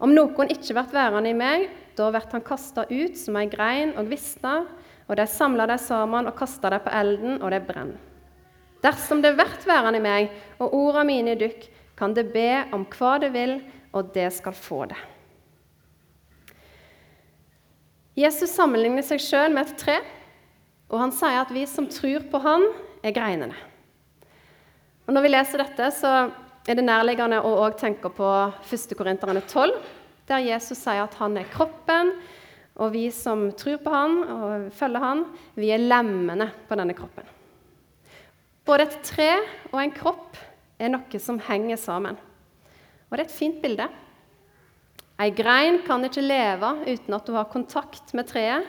Om 0.03 0.11
noen 0.11 0.51
ikke 0.51 0.75
blir 0.75 0.91
værende 0.91 1.31
i 1.31 1.37
meg, 1.37 1.69
da 1.95 2.09
blir 2.11 2.31
han 2.33 2.43
kasta 2.43 2.83
ut 2.89 3.15
som 3.15 3.37
ei 3.39 3.47
grein 3.47 3.93
og 3.95 4.09
visner, 4.11 4.65
og 5.07 5.15
de 5.19 5.27
samla 5.27 5.67
dem 5.69 5.81
sammen 5.81 6.27
og 6.29 6.35
kasta 6.37 6.71
dem 6.73 6.83
på 6.85 6.93
elden, 6.95 7.39
og 7.41 7.51
de 7.51 7.61
brenner. 7.63 8.09
Dersom 8.83 9.21
det 9.23 9.35
blir 9.37 9.51
værende 9.67 9.99
i 9.99 10.03
meg, 10.03 10.31
og 10.59 10.75
orda 10.75 11.05
mine 11.07 11.35
i 11.35 11.39
dykk, 11.39 11.69
kan 11.95 12.15
det 12.15 12.31
be 12.33 12.65
om 12.75 12.83
hva 12.97 13.15
det 13.21 13.31
vil, 13.35 13.57
og 13.93 14.11
det 14.15 14.27
skal 14.35 14.55
få 14.57 14.85
det. 14.91 14.99
Jesus 18.17 18.51
sammenligner 18.53 19.05
seg 19.05 19.21
sjøl 19.23 19.53
med 19.53 19.69
et 19.69 19.77
tre, 19.79 19.97
og 20.91 20.99
han 21.01 21.13
sier 21.15 21.39
at 21.41 21.53
vi 21.53 21.63
som 21.69 21.87
tror 21.89 22.27
på 22.29 22.41
han, 22.43 22.67
er 23.03 23.15
greinene. 23.15 23.55
Og 25.07 25.15
Når 25.15 25.25
vi 25.25 25.31
leser 25.31 25.63
dette, 25.63 25.89
så 25.91 26.11
er 26.63 26.77
det 26.77 26.85
nærliggende 26.85 27.41
å 27.43 27.55
òg 27.65 27.75
tenke 27.79 28.11
på 28.13 28.29
1. 28.63 28.93
Korinterne 28.95 29.41
12, 29.43 29.73
der 30.29 30.45
Jesus 30.45 30.79
sier 30.79 31.03
at 31.03 31.17
han 31.19 31.35
er 31.39 31.49
kroppen, 31.51 32.13
og 32.81 32.93
vi 32.95 33.05
som 33.13 33.47
tror 33.57 33.79
på 33.83 33.93
han 33.93 34.19
og 34.23 34.69
følger 34.73 35.03
han, 35.03 35.23
vi 35.59 35.69
er 35.73 35.83
lemmene 35.83 36.49
på 36.67 36.77
denne 36.79 36.95
kroppen. 36.97 37.27
Både 38.65 38.87
et 38.87 39.01
tre 39.05 39.31
og 39.71 39.81
en 39.81 39.93
kropp 39.93 40.39
er 40.81 40.93
noe 40.93 41.19
som 41.21 41.41
henger 41.49 41.77
sammen. 41.79 42.17
Og 43.09 43.17
det 43.17 43.25
er 43.25 43.29
et 43.29 43.35
fint 43.35 43.59
bilde. 43.61 43.85
Ei 45.21 45.29
grein 45.35 45.83
kan 45.85 46.01
ikke 46.07 46.23
leve 46.23 46.71
uten 46.87 47.13
at 47.15 47.27
du 47.27 47.35
har 47.35 47.51
kontakt 47.51 48.15
med 48.17 48.25
treet. 48.31 48.65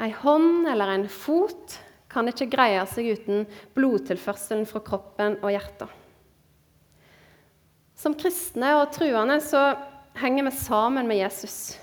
Ei 0.00 0.08
hånd 0.22 0.68
eller 0.70 0.94
en 0.94 1.08
fot 1.10 1.76
kan 2.08 2.30
ikke 2.30 2.48
greie 2.48 2.84
seg 2.88 3.10
uten 3.18 3.44
blodtilførselen 3.76 4.64
fra 4.70 4.80
kroppen 4.86 5.36
og 5.42 5.52
hjertet. 5.52 5.90
Som 7.98 8.14
kristne 8.16 8.76
og 8.78 8.92
truende 8.94 9.40
så 9.44 9.74
henger 10.22 10.46
vi 10.48 10.54
sammen 10.54 11.10
med 11.10 11.20
Jesus. 11.20 11.76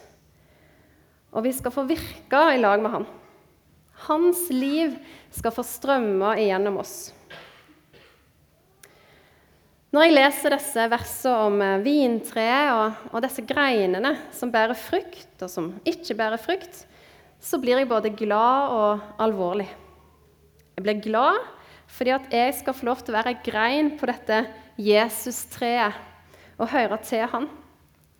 Og 1.35 1.43
vi 1.43 1.51
skal 1.55 1.73
få 1.75 1.83
virke 1.87 2.41
i 2.55 2.61
lag 2.61 2.79
med 2.81 2.93
han. 2.93 3.05
Hans 4.07 4.47
liv 4.51 4.95
skal 5.35 5.53
få 5.55 5.63
strømme 5.67 6.35
igjennom 6.39 6.79
oss. 6.79 6.95
Når 9.95 10.03
jeg 10.03 10.15
leser 10.15 10.51
disse 10.51 10.85
versene 10.91 11.43
om 11.47 11.61
eh, 11.63 11.77
vintreet 11.83 12.71
og, 12.75 13.03
og, 13.13 13.21
disse 13.23 13.45
greinene 13.47 14.11
som 14.35 14.51
bærer 14.51 14.75
frukt, 14.75 15.37
og 15.39 15.47
som 15.51 15.69
ikke 15.87 16.17
bærer 16.19 16.41
frukt, 16.41 16.81
så 17.39 17.59
blir 17.61 17.79
jeg 17.79 17.87
både 17.87 18.11
glad 18.17 18.73
og 18.75 19.05
alvorlig. 19.23 19.69
Jeg 20.75 20.83
blir 20.83 21.03
glad 21.05 21.39
fordi 21.95 22.11
at 22.11 22.27
jeg 22.33 22.55
skal 22.57 22.75
få 22.75 22.89
lov 22.89 23.03
til 23.05 23.13
å 23.13 23.19
være 23.19 23.31
ei 23.31 23.43
grein 23.45 23.93
på 23.95 24.09
dette 24.09 24.41
Jesus-treet 24.81 25.95
og 26.59 26.71
høre 26.73 26.97
til 27.05 27.23
han. 27.31 27.47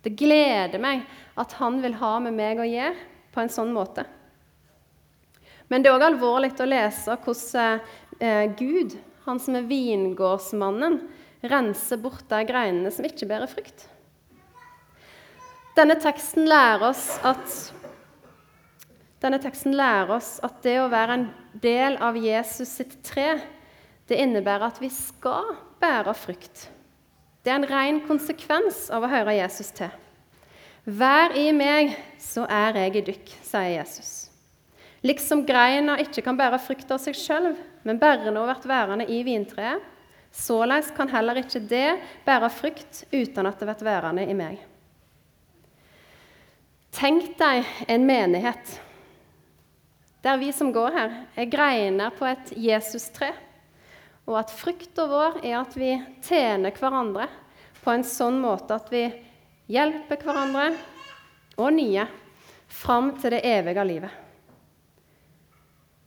Det 0.06 0.12
gleder 0.14 0.78
meg 0.78 1.02
at 1.34 1.56
han 1.58 1.80
vil 1.82 1.96
ha 1.98 2.12
med 2.22 2.36
meg 2.38 2.60
å 2.62 2.68
gjøre 2.68 2.94
på 3.34 3.42
en 3.42 3.50
sånn 3.50 3.72
måte. 3.74 4.04
Men 5.66 5.82
det 5.82 5.90
er 5.90 5.96
òg 5.96 6.04
alvorlig 6.06 6.52
å 6.62 6.68
lese 6.68 7.16
hvordan 7.24 7.80
eh, 8.22 8.44
Gud, 8.54 8.94
han 9.26 9.40
som 9.42 9.58
er 9.58 9.66
vingårdsmannen, 9.66 11.00
renser 11.50 11.98
bort 11.98 12.22
de 12.30 12.38
greinene 12.46 12.92
som 12.94 13.08
ikke 13.08 13.26
bærer 13.26 13.50
frukt. 13.50 13.88
Denne 15.74 15.98
teksten 16.00 16.46
lærer 16.46 16.86
oss 16.92 17.08
at 17.26 17.58
denne 19.24 19.42
teksten 19.42 19.74
lærer 19.74 20.14
oss 20.20 20.36
at 20.46 20.62
det 20.62 20.78
å 20.84 20.90
være 20.92 21.18
en 21.18 21.26
del 21.66 21.98
av 21.98 22.14
Jesus 22.20 22.78
sitt 22.78 22.94
tre, 23.10 23.40
det 24.06 24.22
innebærer 24.22 24.70
at 24.70 24.78
vi 24.78 24.92
skal 24.94 25.56
bære 25.82 26.14
frukt. 26.14 26.68
Det 27.46 27.52
er 27.52 27.60
en 27.60 27.70
ren 27.70 27.98
konsekvens 28.02 28.88
av 28.90 29.04
å 29.06 29.10
høre 29.10 29.36
Jesus 29.36 29.68
til. 29.70 29.92
Vær 30.82 31.30
i 31.38 31.52
meg, 31.54 31.92
så 32.18 32.42
er 32.50 32.74
jeg 32.80 32.96
i 32.98 33.02
dykk, 33.06 33.30
sier 33.46 33.68
Jesus. 33.76 34.10
Liksom 35.06 35.44
greina 35.46 35.94
ikke 36.02 36.24
kan 36.26 36.34
bære 36.34 36.58
frukt 36.58 36.90
av 36.90 36.98
seg 36.98 37.14
sjøl, 37.14 37.52
men 37.86 38.02
bare 38.02 38.34
når 38.34 38.50
blir 38.50 38.72
værende 38.72 39.06
i 39.06 39.20
vintreet, 39.22 39.92
Såleis 40.36 40.90
kan 40.92 41.08
heller 41.08 41.38
ikke 41.40 41.62
det 41.64 41.94
bære 42.26 42.50
frukt 42.52 43.04
uten 43.08 43.46
at 43.48 43.60
det 43.62 43.70
blir 43.70 43.86
værende 43.86 44.26
i 44.26 44.34
meg. 44.36 44.58
Tenk 46.96 47.30
deg 47.38 47.64
en 47.88 48.04
menighet 48.08 48.74
der 50.26 50.40
vi 50.42 50.50
som 50.52 50.72
går 50.74 50.92
her, 50.96 51.16
er 51.38 51.46
greiner 51.46 52.10
på 52.18 52.26
et 52.26 52.50
Jesustre, 52.58 53.30
og 54.26 54.38
at 54.40 54.50
frykta 54.50 55.06
vår 55.08 55.40
er 55.44 55.56
at 55.60 55.76
vi 55.78 55.92
tjener 56.24 56.74
hverandre 56.74 57.28
på 57.82 57.94
en 57.94 58.04
sånn 58.06 58.40
måte 58.42 58.74
at 58.74 58.90
vi 58.90 59.04
hjelper 59.70 60.18
hverandre 60.22 60.66
og 61.62 61.74
nye 61.74 62.06
fram 62.66 63.12
til 63.20 63.36
det 63.36 63.42
evige 63.46 63.84
livet. 63.86 64.10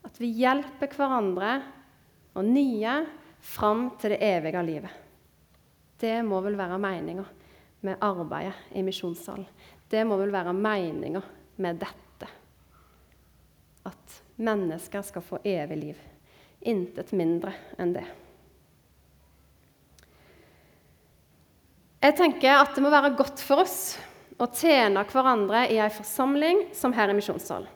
At 0.03 0.19
vi 0.19 0.31
hjelper 0.35 0.91
hverandre 0.95 1.53
og 2.35 2.45
nye 2.45 2.95
fram 3.39 3.87
til 3.99 4.15
det 4.15 4.19
evige 4.27 4.63
livet. 4.67 4.91
Det 5.99 6.19
må 6.27 6.41
vel 6.43 6.59
være 6.59 6.79
meninga 6.79 7.25
med 7.87 8.03
arbeidet 8.03 8.75
i 8.75 8.83
misjonssalen. 8.83 9.47
Det 9.89 10.03
må 10.07 10.19
vel 10.19 10.31
være 10.31 10.53
meninga 10.53 11.21
med 11.63 11.79
dette. 11.81 12.27
At 13.87 14.21
mennesker 14.39 15.03
skal 15.07 15.23
få 15.25 15.39
evig 15.47 15.79
liv. 15.79 15.99
Intet 16.61 17.11
mindre 17.15 17.53
enn 17.79 17.93
det. 17.95 18.05
Jeg 21.99 22.15
tenker 22.15 22.61
at 22.61 22.75
det 22.75 22.83
må 22.83 22.91
være 22.91 23.15
godt 23.19 23.41
for 23.43 23.63
oss 23.65 23.97
å 24.39 24.47
tjene 24.55 25.03
hverandre 25.07 25.65
i 25.67 25.79
en 25.83 25.91
forsamling 25.91 26.69
som 26.75 26.95
her 26.95 27.11
i 27.11 27.15
misjonssalen. 27.17 27.67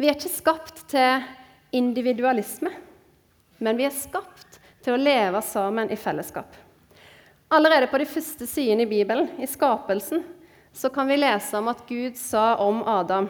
Vi 0.00 0.08
er 0.08 0.16
ikke 0.16 0.32
skapt 0.32 0.82
til 0.92 1.24
individualisme, 1.76 2.72
men 3.60 3.76
vi 3.76 3.86
er 3.88 3.96
skapt 3.96 4.60
til 4.84 4.96
å 4.96 5.00
leve 5.00 5.40
sammen 5.44 5.92
i 5.92 5.98
fellesskap. 6.00 6.52
Allerede 7.52 7.88
på 7.90 7.98
de 8.00 8.06
første 8.08 8.46
sidene 8.48 8.84
i 8.86 8.90
Bibelen, 8.90 9.28
i 9.40 9.48
skapelsen, 9.48 10.22
så 10.72 10.88
kan 10.92 11.08
vi 11.08 11.18
lese 11.18 11.58
om 11.58 11.68
at 11.72 11.82
Gud 11.88 12.16
sa 12.16 12.54
om 12.62 12.84
Adam 12.86 13.28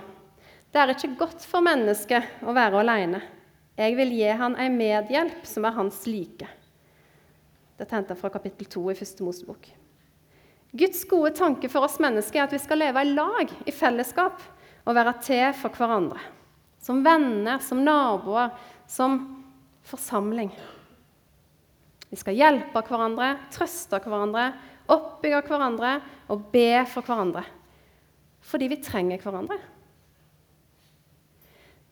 Det 0.71 0.79
er 0.79 0.93
ikke 0.93 1.17
godt 1.19 1.47
for 1.49 1.65
mennesket 1.65 2.45
å 2.47 2.55
være 2.55 2.83
alene. 2.83 3.23
Jeg 3.81 3.97
vil 3.97 4.11
gi 4.13 4.27
han 4.37 4.57
en 4.61 4.75
medhjelp 4.77 5.47
som 5.49 5.65
er 5.65 5.77
hans 5.79 6.03
like. 6.05 6.49
Dette 7.81 7.89
er 7.89 8.03
hentet 8.03 8.19
fra 8.21 8.29
kapittel 8.33 8.69
2 8.69 8.83
i 8.93 8.97
første 8.99 9.25
Mosebok. 9.25 9.71
Guds 10.77 11.01
gode 11.09 11.33
tanke 11.35 11.71
for 11.73 11.87
oss 11.87 11.97
mennesker 12.03 12.43
er 12.43 12.45
at 12.47 12.53
vi 12.55 12.61
skal 12.61 12.83
leve 12.83 13.03
i 13.03 13.15
lag, 13.15 13.55
i 13.65 13.73
fellesskap, 13.73 14.43
og 14.85 14.97
være 14.97 15.17
til 15.25 15.47
for 15.57 15.73
hverandre. 15.81 16.21
Som 16.81 17.01
venner, 17.05 17.59
som 17.65 17.81
naboer, 17.85 18.53
som 18.89 19.17
forsamling. 19.89 20.53
Vi 22.11 22.19
skal 22.21 22.37
hjelpe 22.37 22.85
hverandre, 22.85 23.33
trøste 23.55 24.01
hverandre, 24.05 24.51
oppbygge 24.91 25.43
hverandre 25.49 25.97
og 26.29 26.49
be 26.53 26.85
for 26.91 27.07
hverandre. 27.07 27.47
Fordi 28.45 28.71
vi 28.73 28.83
trenger 28.85 29.25
hverandre. 29.25 29.57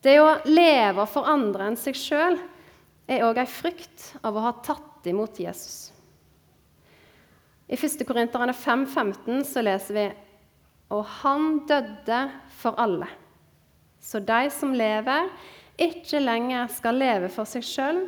Det 0.04 0.14
å 0.22 0.38
leve 0.46 1.06
for 1.10 1.26
andre 1.26 1.68
enn 1.68 1.78
seg 1.78 1.96
sjøl 1.98 2.38
er 3.08 3.24
òg 3.26 3.40
ei 3.42 3.50
frykt 3.50 4.12
av 4.22 4.36
å 4.36 4.44
ha 4.44 4.52
tatt 4.62 5.06
imot 5.10 5.40
Jesus. 5.42 5.88
I 7.68 7.76
1. 7.76 8.04
Korinterne 8.08 8.54
5,15 8.56 9.42
så 9.44 9.64
leser 9.64 9.96
vi 9.96 10.06
Og 10.94 11.02
han 11.20 11.64
døde 11.68 12.20
for 12.60 12.78
alle, 12.80 13.08
så 14.00 14.22
de 14.24 14.46
som 14.54 14.72
lever, 14.72 15.28
ikke 15.78 16.22
lenger 16.22 16.70
skal 16.72 16.96
leve 16.96 17.28
for 17.30 17.46
seg 17.46 17.66
sjøl, 17.66 18.06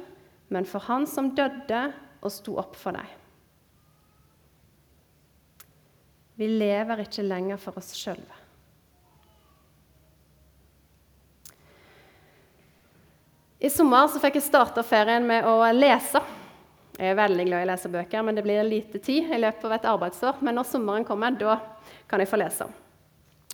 men 0.50 0.66
for 0.66 0.83
Han 0.88 1.05
som 1.07 1.29
døde 1.37 1.90
og 2.20 2.33
sto 2.33 2.57
opp 2.59 2.74
for 2.79 2.96
deg. 2.96 3.07
Vi 6.40 6.48
lever 6.48 7.05
ikke 7.05 7.26
lenger 7.26 7.61
for 7.61 7.76
oss 7.79 7.92
sjølve. 7.94 8.39
I 13.61 13.68
sommer 13.68 14.09
fikk 14.09 14.38
jeg 14.38 14.46
starta 14.46 14.81
ferien 14.81 15.27
med 15.29 15.44
å 15.44 15.59
lese. 15.77 16.23
Jeg 16.96 17.12
er 17.12 17.18
veldig 17.18 17.44
glad 17.44 17.61
i 17.61 17.66
å 17.66 17.68
lese 17.68 17.90
bøker, 17.92 18.23
men 18.25 18.38
det 18.38 18.44
blir 18.46 18.62
lite 18.64 18.96
tid 19.05 19.29
i 19.29 19.40
løpet 19.40 19.66
av 19.68 19.75
et 19.77 19.88
arbeidsår. 19.90 20.38
Men 20.40 20.57
når 20.57 20.68
sommeren 20.70 21.05
kommer, 21.05 21.37
da 21.37 21.59
kan 22.09 22.25
jeg 22.25 22.31
få 22.31 22.40
lese. 22.40 22.70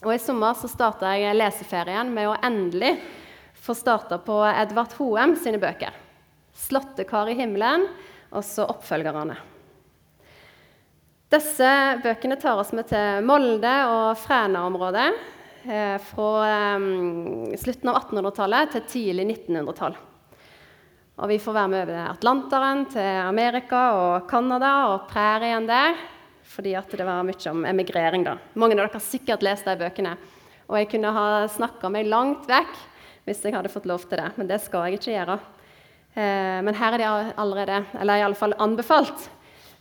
Og 0.05 0.13
I 0.15 0.21
sommer 0.23 0.55
så 0.55 0.71
starta 0.71 1.17
jeg 1.19 1.35
leseferien 1.35 2.15
med 2.15 2.31
å 2.31 2.37
endelig 2.39 2.93
få 3.67 3.75
starta 3.75 4.21
på 4.23 4.39
Edvard 4.47 4.95
Hoem 5.01 5.35
sine 5.43 5.59
bøker. 5.59 5.91
'Slåttekar 6.55 7.29
i 7.33 7.39
himmelen' 7.43 7.89
og 8.31 8.45
så 8.47 8.63
oppfølgerne. 8.71 9.35
Disse 11.35 11.71
bøkene 12.05 12.39
tar 12.39 12.63
oss 12.63 12.71
med 12.71 12.87
til 12.87 13.27
Molde 13.27 13.75
og 13.91 14.15
Fræna-området 14.23 15.11
fra 16.03 16.29
eh, 16.49 17.57
slutten 17.59 17.91
av 17.93 18.03
1800-tallet 18.03 18.75
til 18.75 18.85
tidlig 18.93 19.27
1900-tall. 19.31 19.97
Og 21.17 21.31
vi 21.31 21.39
får 21.41 21.57
være 21.57 21.73
med 21.73 21.83
over 21.87 22.11
Atlanteren 22.11 22.83
til 22.93 23.23
Amerika 23.23 23.83
og 23.97 24.27
Canada 24.29 24.73
og 24.91 25.07
prærien 25.09 25.65
der. 25.69 25.97
Fordi 26.47 26.75
det 26.77 27.07
var 27.07 27.25
mye 27.27 27.51
om 27.51 27.65
emigrering. 27.65 28.25
da. 28.25 28.37
Mange 28.55 28.77
av 28.77 28.85
dere 28.85 28.93
har 28.93 29.05
sikkert 29.05 29.43
lest 29.43 29.65
de 29.65 29.77
bøkene. 29.81 30.17
Og 30.69 30.79
jeg 30.79 30.91
kunne 30.93 31.15
ha 31.15 31.27
snakka 31.49 31.91
meg 31.93 32.09
langt 32.11 32.47
vekk 32.51 32.77
hvis 33.27 33.43
jeg 33.43 33.57
hadde 33.57 33.73
fått 33.73 33.89
lov 33.91 34.05
til 34.07 34.21
det, 34.21 34.29
men 34.39 34.47
det 34.47 34.61
skal 34.63 34.87
jeg 34.87 35.01
ikke 35.01 35.15
gjøre. 35.17 35.39
Eh, 36.15 36.61
men 36.63 36.77
her 36.79 36.95
er 36.95 37.03
de 37.03 37.33
allerede, 37.43 37.81
eller 37.99 38.21
i 38.21 38.23
alle 38.23 38.39
fall 38.39 38.55
anbefalt, 38.63 39.27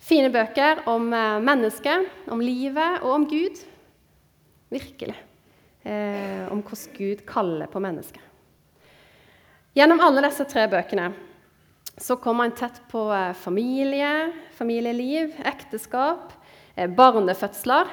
fine 0.02 0.32
bøker 0.34 0.82
om 0.90 1.14
eh, 1.14 1.38
mennesket, 1.46 2.10
om 2.34 2.42
livet 2.42 3.04
og 3.04 3.12
om 3.20 3.28
Gud. 3.30 3.62
Virkelig. 4.74 5.14
Eh, 5.86 6.46
om 6.50 6.64
hvordan 6.66 6.94
Gud 6.98 7.20
kaller 7.30 7.70
på 7.70 7.80
mennesket. 7.84 8.22
Gjennom 9.78 10.02
alle 10.02 10.24
disse 10.26 10.46
tre 10.50 10.64
bøkene 10.72 11.12
så 12.02 12.18
kommer 12.18 12.48
en 12.48 12.56
tett 12.58 12.80
på 12.90 13.04
familie, 13.40 14.32
familieliv, 14.58 15.36
ekteskap, 15.46 16.34
barnefødsler. 16.98 17.92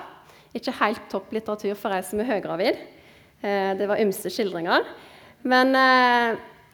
Ikke 0.57 0.75
helt 0.81 1.05
topp 1.13 1.35
litteratur 1.37 1.77
for 1.79 1.95
ei 1.95 2.01
som 2.07 2.23
er 2.23 2.31
høygravid. 2.33 2.81
Det 3.43 3.87
var 3.91 4.03
ymse 4.03 4.31
skildringer. 4.33 4.89
Men 5.47 5.71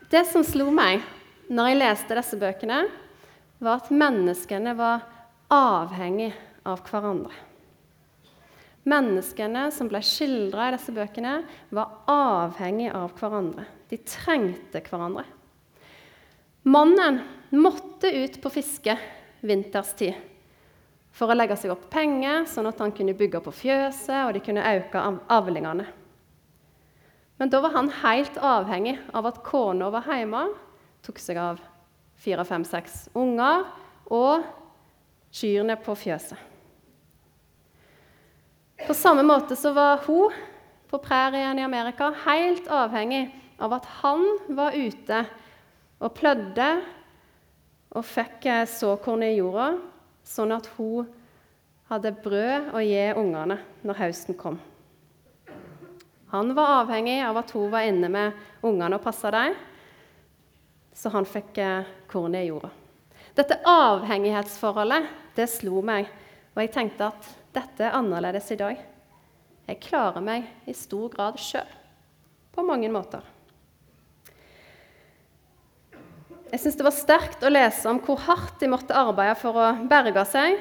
det 0.08 0.24
som 0.30 0.44
slo 0.46 0.70
meg 0.72 1.04
når 1.52 1.72
jeg 1.72 1.80
leste 1.82 2.16
disse 2.16 2.40
bøkene, 2.40 2.80
var 3.60 3.82
at 3.82 3.92
menneskene 3.92 4.72
var 4.78 5.04
avhengig 5.52 6.32
av 6.64 6.80
hverandre. 6.88 7.47
Menneskene 8.88 9.66
som 9.74 9.90
ble 9.90 10.00
skildra 10.04 10.68
i 10.68 10.76
disse 10.76 10.94
bøkene, 10.96 11.42
var 11.74 12.06
avhengige 12.08 12.94
av 12.96 13.12
hverandre. 13.18 13.66
De 13.90 13.98
trengte 14.04 14.80
hverandre. 14.84 15.26
Mannen 16.68 17.20
måtte 17.50 18.10
ut 18.12 18.40
på 18.42 18.52
fiske 18.52 18.96
vinterstid 19.40 20.16
for 21.18 21.30
å 21.30 21.36
legge 21.36 21.56
seg 21.58 21.72
opp 21.72 21.88
penger, 21.90 22.44
sånn 22.46 22.68
at 22.70 22.80
han 22.82 22.92
kunne 22.94 23.16
bygge 23.18 23.40
på 23.42 23.54
fjøset 23.54 24.20
og 24.26 24.34
de 24.36 24.42
kunne 24.44 24.64
øke 24.76 25.02
avlingene. 25.34 25.86
Men 27.38 27.50
da 27.50 27.60
var 27.62 27.74
han 27.74 27.90
helt 28.02 28.38
avhengig 28.42 28.96
av 29.14 29.28
at 29.30 29.42
kona 29.46 29.90
var 29.94 30.06
hjemme, 30.10 30.44
tok 31.06 31.20
seg 31.22 31.38
av 31.38 31.60
fire, 32.18 32.44
fem, 32.46 32.66
seks 32.66 33.06
unger 33.18 33.66
og 34.14 34.46
kyrne 35.34 35.78
på 35.82 35.94
fjøset. 35.98 36.38
På 38.86 38.94
samme 38.94 39.22
måte 39.22 39.56
så 39.56 39.72
var 39.72 40.00
hun 40.06 40.32
på 40.88 40.98
prærien 40.98 41.58
i 41.58 41.64
Amerika 41.64 42.12
helt 42.24 42.68
avhengig 42.70 43.26
av 43.58 43.74
at 43.76 43.88
han 44.00 44.24
var 44.54 44.76
ute 44.76 45.24
og 45.98 46.14
plødde 46.14 46.68
og 47.98 48.04
fikk 48.06 48.46
såkorn 48.70 49.24
i 49.26 49.34
jorda, 49.34 49.72
sånn 50.22 50.54
at 50.54 50.68
hun 50.76 51.08
hadde 51.90 52.14
brød 52.22 52.70
å 52.76 52.82
gi 52.84 53.04
ungene 53.16 53.58
når 53.82 54.00
høsten 54.02 54.36
kom. 54.38 54.58
Han 56.30 56.52
var 56.54 56.82
avhengig 56.82 57.18
av 57.24 57.40
at 57.40 57.50
hun 57.56 57.70
var 57.72 57.88
inne 57.88 58.10
med 58.12 58.64
ungene 58.64 58.98
og 58.98 59.04
passa 59.04 59.32
dem, 59.32 59.56
så 60.92 61.10
han 61.14 61.26
fikk 61.26 61.58
kornet 62.10 62.44
i 62.44 62.50
jorda. 62.50 62.70
Dette 63.34 63.60
avhengighetsforholdet 63.70 65.08
det 65.36 65.46
slo 65.50 65.80
meg, 65.84 66.08
og 66.58 66.64
jeg 66.64 66.72
tenkte 66.74 67.06
at 67.06 67.26
dette 67.54 67.84
er 67.86 67.94
annerledes 67.94 68.48
i 68.50 68.58
dag. 68.58 68.78
Jeg 69.68 69.78
klarer 69.84 70.24
meg 70.24 70.48
i 70.66 70.72
stor 70.74 71.12
grad 71.12 71.36
sjøl, 71.38 71.68
på 72.50 72.64
mange 72.66 72.88
måter. 72.90 73.22
Jeg 76.48 76.58
syns 76.64 76.78
det 76.80 76.86
var 76.88 76.96
sterkt 76.96 77.46
å 77.46 77.52
lese 77.52 77.86
om 77.86 78.00
hvor 78.02 78.18
hardt 78.24 78.58
de 78.58 78.72
måtte 78.72 78.96
arbeide 78.96 79.36
for 79.38 79.54
å 79.54 79.68
berge 79.86 80.24
seg, 80.26 80.58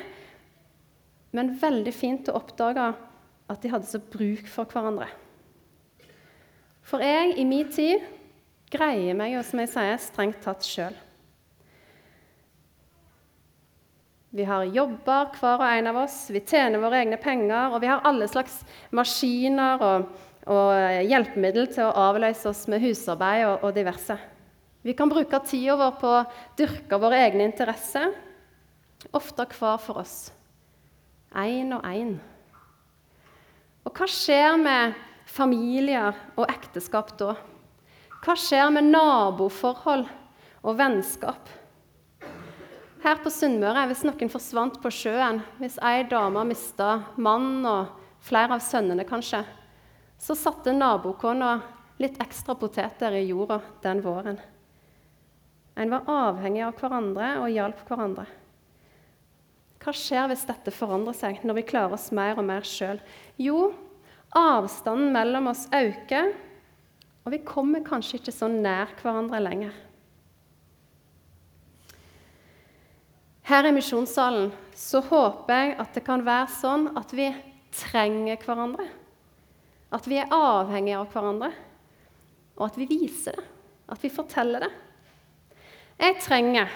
men 1.33 1.55
veldig 1.57 1.95
fint 1.95 2.29
å 2.29 2.37
oppdage 2.37 2.91
at 3.49 3.63
de 3.63 3.73
hadde 3.73 3.89
så 3.89 3.97
bruk 3.97 4.45
for 4.51 4.69
hverandre. 4.69 5.09
For 6.85 7.01
jeg, 7.01 7.33
i 7.41 7.47
min 7.47 7.73
tid, 7.73 8.05
greier 8.69 9.17
meg 9.17 9.33
jo, 9.33 9.41
som 9.49 9.65
jeg 9.65 9.73
sier, 9.73 9.97
strengt 10.03 10.45
tatt 10.45 10.67
sjøl. 10.67 10.93
Vi 14.37 14.45
har 14.45 14.67
jobber, 14.69 15.31
hver 15.33 15.57
og 15.57 15.65
en 15.65 15.87
av 15.89 15.95
oss. 16.03 16.15
Vi 16.29 16.43
tjener 16.45 16.77
våre 16.77 16.99
egne 17.01 17.17
penger. 17.17 17.71
Og 17.73 17.81
vi 17.81 17.87
har 17.89 18.03
alle 18.05 18.27
slags 18.29 18.59
maskiner 18.93 19.81
og, 19.81 20.11
og 20.45 21.07
hjelpemiddel 21.09 21.65
til 21.73 21.87
å 21.87 21.95
avløse 22.11 22.45
oss 22.51 22.61
med 22.69 22.83
husarbeid 22.85 23.47
og, 23.47 23.65
og 23.65 23.73
diverse. 23.73 24.19
Vi 24.85 24.93
kan 24.93 25.09
bruke 25.09 25.41
tida 25.41 25.79
vår 25.81 25.97
på 25.97 26.13
å 26.19 26.21
dyrke 26.59 27.01
våre 27.01 27.23
egne 27.25 27.49
interesser, 27.49 28.13
ofte 29.09 29.49
hver 29.57 29.81
for 29.81 30.03
oss. 30.05 30.15
Én 31.33 31.73
og 31.73 31.89
én. 31.89 32.13
Og 33.89 33.97
hva 33.97 34.05
skjer 34.05 34.53
med 34.61 35.05
familier 35.25 36.13
og 36.37 36.45
ekteskap 36.45 37.15
da? 37.17 37.33
Hva 38.21 38.37
skjer 38.37 38.69
med 38.77 38.93
naboforhold 38.93 40.05
og 40.61 40.77
vennskap? 40.77 41.56
Her 43.07 43.21
på 43.23 43.31
Sunnmøre, 43.31 43.85
hvis 43.87 44.01
noen 44.03 44.27
forsvant 44.27 44.81
på 44.83 44.89
sjøen, 44.91 45.37
hvis 45.61 45.77
ei 45.79 46.01
dame 46.11 46.41
mista 46.49 47.05
mann 47.15 47.61
og 47.63 47.93
flere 48.27 48.57
av 48.57 48.65
sønnene 48.65 49.05
kanskje, 49.07 49.39
så 50.19 50.35
satte 50.35 50.73
nabokona 50.75 51.53
litt 52.03 52.19
ekstra 52.19 52.57
poteter 52.59 53.15
i 53.15 53.21
jorda 53.29 53.61
den 53.85 54.03
våren. 54.03 54.41
En 55.79 55.95
var 55.95 56.11
avhengig 56.11 56.65
av 56.67 56.75
hverandre 56.81 57.31
og 57.45 57.55
hjalp 57.55 57.87
hverandre. 57.87 58.27
Hva 59.79 59.95
skjer 59.95 60.27
hvis 60.27 60.43
dette 60.51 60.75
forandrer 60.75 61.15
seg, 61.15 61.39
når 61.47 61.61
vi 61.61 61.67
klarer 61.71 61.95
oss 61.95 62.11
mer 62.11 62.35
og 62.35 62.49
mer 62.51 62.67
sjøl? 62.67 62.99
Jo, 63.39 63.69
avstanden 64.35 65.15
mellom 65.15 65.47
oss 65.55 65.69
øker, 65.71 66.33
og 67.23 67.31
vi 67.31 67.45
kommer 67.55 67.87
kanskje 67.87 68.19
ikke 68.19 68.35
så 68.35 68.51
nær 68.51 68.91
hverandre 68.99 69.45
lenger. 69.47 69.83
Her 73.47 73.63
i 73.63 73.71
misjonssalen 73.71 74.49
så 74.75 74.99
håper 75.07 75.55
jeg 75.55 75.75
at 75.79 75.93
det 75.95 76.01
kan 76.03 76.23
være 76.27 76.49
sånn 76.51 76.89
at 76.99 77.13
vi 77.15 77.29
trenger 77.71 78.41
hverandre. 78.43 78.87
At 79.95 80.09
vi 80.11 80.17
er 80.19 80.33
avhengige 80.35 80.97
av 80.99 81.13
hverandre, 81.13 81.53
og 82.57 82.65
at 82.65 82.79
vi 82.79 82.89
viser 82.89 83.37
det. 83.39 83.45
At 83.87 84.03
vi 84.03 84.11
forteller 84.11 84.65
det. 84.65 84.71
Jeg 86.01 86.17
trenger 86.25 86.73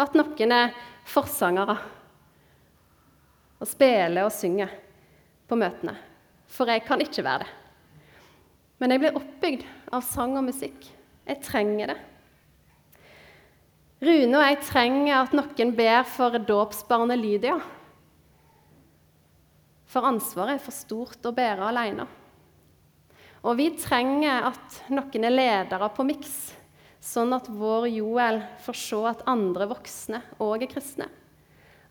at 0.00 0.16
noen 0.16 0.54
er 0.56 0.72
forsangere 1.12 1.76
og 3.60 3.68
spiller 3.68 4.24
og 4.24 4.32
synger 4.32 4.72
på 5.44 5.60
møtene. 5.60 5.92
For 6.48 6.72
jeg 6.72 6.86
kan 6.88 7.04
ikke 7.04 7.26
være 7.26 7.44
det. 7.44 7.52
Men 8.80 8.96
jeg 8.96 9.04
blir 9.04 9.20
oppbygd 9.20 9.68
av 9.92 10.08
sang 10.08 10.38
og 10.40 10.48
musikk. 10.48 10.88
Jeg 11.28 11.44
trenger 11.44 11.92
det. 11.92 12.00
Rune 14.04 14.36
og 14.36 14.42
jeg 14.44 14.58
trenger 14.66 15.14
at 15.22 15.32
noen 15.36 15.70
ber 15.76 16.02
for 16.08 16.36
dåpsbarnet 16.36 17.16
Lydia. 17.20 17.54
For 19.88 20.04
ansvaret 20.04 20.58
er 20.58 20.64
for 20.64 20.74
stort 20.74 21.24
å 21.24 21.32
bære 21.32 21.70
alene. 21.70 22.04
Og 23.44 23.56
vi 23.60 23.70
trenger 23.78 24.50
at 24.50 24.80
noen 24.92 25.24
er 25.28 25.32
ledere 25.32 25.88
på 25.94 26.04
Miks, 26.08 26.36
sånn 27.00 27.32
at 27.36 27.48
vår 27.48 27.86
Joel 27.92 28.42
får 28.64 28.80
se 28.80 29.00
at 29.08 29.24
andre 29.30 29.68
voksne 29.70 30.20
òg 30.42 30.66
er 30.66 30.72
kristne. 30.72 31.08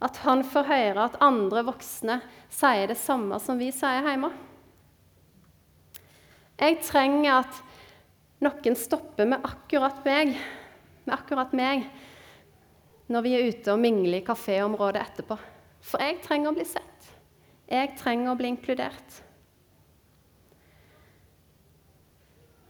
At 0.04 0.20
han 0.26 0.44
får 0.46 0.70
høre 0.70 1.08
at 1.08 1.20
andre 1.24 1.64
voksne 1.66 2.20
sier 2.52 2.90
det 2.92 3.00
samme 3.00 3.40
som 3.42 3.62
vi 3.62 3.72
sier 3.74 4.06
hjemme. 4.06 4.34
Jeg 6.60 6.82
trenger 6.86 7.40
at 7.40 7.62
noen 8.44 8.78
stopper 8.78 9.30
med 9.30 9.46
akkurat 9.48 10.04
meg, 10.06 10.36
med 11.08 11.16
akkurat 11.16 11.54
meg 11.56 11.88
når 13.12 13.26
vi 13.26 13.34
er 13.36 13.50
ute 13.50 13.74
og 13.74 13.82
mingler 13.84 14.22
i 14.22 14.26
kaféområdet 14.26 15.02
etterpå. 15.02 15.38
For 15.84 16.04
jeg 16.04 16.22
trenger 16.24 16.52
å 16.52 16.56
bli 16.56 16.66
sett. 16.68 17.10
Jeg 17.68 17.96
trenger 18.00 18.32
å 18.32 18.38
bli 18.40 18.52
inkludert. 18.54 19.20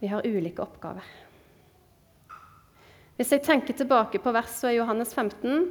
Vi 0.02 0.10
har 0.10 0.26
ulike 0.26 0.62
oppgaver. 0.64 1.06
Hvis 3.14 3.30
jeg 3.30 3.44
tenker 3.46 3.76
tilbake 3.78 4.18
på 4.18 4.32
verset 4.34 4.72
i 4.72 4.78
Johannes 4.80 5.14
15, 5.14 5.68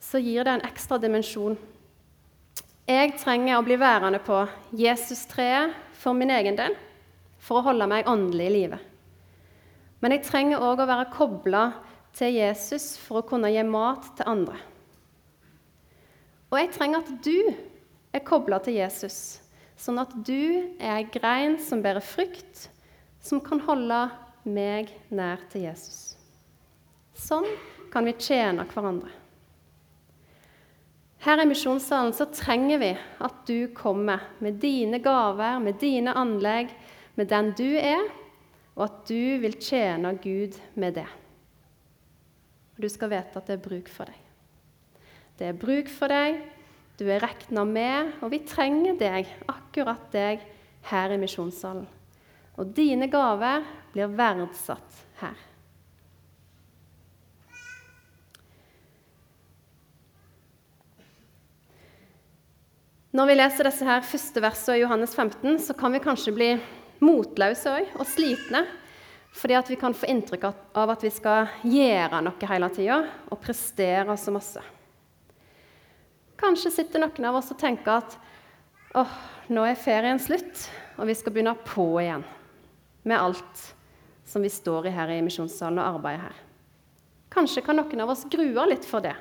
så 0.00 0.20
gir 0.22 0.46
det 0.46 0.52
en 0.54 0.66
ekstra 0.68 1.00
dimensjon. 1.02 1.56
Jeg 2.86 3.16
trenger 3.18 3.58
å 3.58 3.64
bli 3.66 3.74
værende 3.80 4.20
på 4.22 4.44
Jesus-treet 4.78 5.74
for 5.98 6.14
min 6.14 6.30
egen 6.30 6.58
del, 6.58 6.76
for 7.42 7.58
å 7.58 7.72
holde 7.72 7.88
meg 7.90 8.06
åndelig 8.06 8.46
i 8.46 8.54
live. 8.54 8.78
Men 9.98 10.14
jeg 10.14 10.26
trenger 10.28 10.62
òg 10.62 10.84
å 10.84 10.86
være 10.86 11.10
kobla 11.10 11.64
til 12.16 12.38
Jesus 12.38 12.94
for 13.00 13.20
å 13.20 13.28
kunne 13.28 13.50
gi 13.52 13.62
mat 13.66 14.08
til 14.16 14.28
andre. 14.30 14.56
Og 16.50 16.60
jeg 16.60 16.72
trenger 16.72 17.02
at 17.02 17.10
du 17.24 17.50
er 18.14 18.24
kobla 18.24 18.60
til 18.64 18.78
Jesus, 18.78 19.40
sånn 19.76 20.00
at 20.00 20.14
du 20.24 20.72
er 20.78 20.94
ei 20.96 21.06
grein 21.12 21.58
som 21.60 21.82
bærer 21.84 22.04
frukt, 22.04 22.68
som 23.20 23.42
kan 23.44 23.60
holde 23.66 24.06
meg 24.46 24.92
nær 25.10 25.42
til 25.52 25.66
Jesus. 25.66 26.14
Sånn 27.16 27.48
kan 27.92 28.06
vi 28.06 28.14
tjene 28.20 28.64
hverandre. 28.70 29.10
Her 31.26 31.42
i 31.42 31.46
misjonssalen 31.48 32.14
så 32.14 32.28
trenger 32.30 32.78
vi 32.78 32.92
at 32.94 33.38
du 33.48 33.72
kommer 33.74 34.28
med 34.38 34.60
dine 34.62 35.00
gaver, 35.02 35.58
med 35.58 35.80
dine 35.82 36.14
anlegg, 36.14 36.70
med 37.18 37.32
den 37.32 37.50
du 37.58 37.68
er, 37.80 38.04
og 38.76 38.86
at 38.86 38.98
du 39.08 39.40
vil 39.42 39.56
tjene 39.58 40.12
Gud 40.22 40.54
med 40.78 41.00
det. 41.00 41.08
Og 42.76 42.84
du 42.84 42.88
skal 42.92 43.12
vite 43.12 43.40
at 43.40 43.48
det 43.48 43.56
er 43.56 43.64
bruk 43.64 43.88
for 43.92 44.12
deg. 44.12 44.22
Det 45.36 45.48
er 45.48 45.58
bruk 45.58 45.88
for 45.92 46.12
deg, 46.12 46.38
du 46.96 47.04
er 47.12 47.20
regna 47.20 47.64
med, 47.68 48.14
og 48.24 48.30
vi 48.32 48.40
trenger 48.48 48.96
deg, 49.00 49.28
akkurat 49.52 50.06
deg, 50.12 50.44
her 50.86 51.12
i 51.12 51.18
misjonssalen. 51.20 51.84
Og 52.56 52.72
dine 52.76 53.08
gaver 53.12 53.64
blir 53.92 54.12
verdsatt 54.16 55.02
her. 55.20 55.36
Når 63.16 63.28
vi 63.30 63.36
leser 63.36 63.64
disse 63.64 63.84
her 63.88 64.02
første 64.04 64.40
versene 64.44 64.76
i 64.76 64.82
Johannes 64.82 65.14
15, 65.16 65.60
så 65.64 65.76
kan 65.76 65.94
vi 65.94 66.02
kanskje 66.04 66.34
bli 66.36 66.50
motløse 67.00 67.72
òg, 67.72 67.94
og 67.96 68.08
slitne. 68.08 68.66
Fordi 69.36 69.56
at 69.58 69.68
vi 69.70 69.76
kan 69.76 69.94
få 69.94 70.08
inntrykk 70.08 70.46
av 70.48 70.92
at 70.94 71.04
vi 71.04 71.10
skal 71.12 71.50
gjøre 71.66 72.22
noe 72.24 72.48
hele 72.50 72.70
tida 72.72 73.02
og 73.28 73.40
prestere 73.42 74.16
så 74.16 74.32
masse. 74.32 74.62
Kanskje 76.40 76.72
sitter 76.72 77.02
noen 77.02 77.28
av 77.28 77.36
oss 77.38 77.52
og 77.52 77.60
tenker 77.60 78.00
at 78.00 78.16
oh, 78.96 79.12
nå 79.52 79.64
er 79.68 79.78
ferien 79.80 80.20
slutt, 80.20 80.66
og 80.96 81.08
vi 81.08 81.16
skal 81.16 81.34
begynne 81.34 81.56
på 81.68 81.84
igjen 82.00 82.24
med 83.06 83.20
alt 83.20 83.62
som 84.26 84.42
vi 84.42 84.50
står 84.50 84.88
i 84.88 84.94
her 84.96 85.12
i 85.14 85.22
misjonssalen 85.22 85.78
og 85.80 85.98
arbeider 85.98 86.26
her. 86.26 86.42
Kanskje 87.32 87.62
kan 87.64 87.76
noen 87.78 88.02
av 88.02 88.12
oss 88.12 88.24
grue 88.32 88.64
litt 88.70 88.88
for 88.88 89.04
det. 89.04 89.14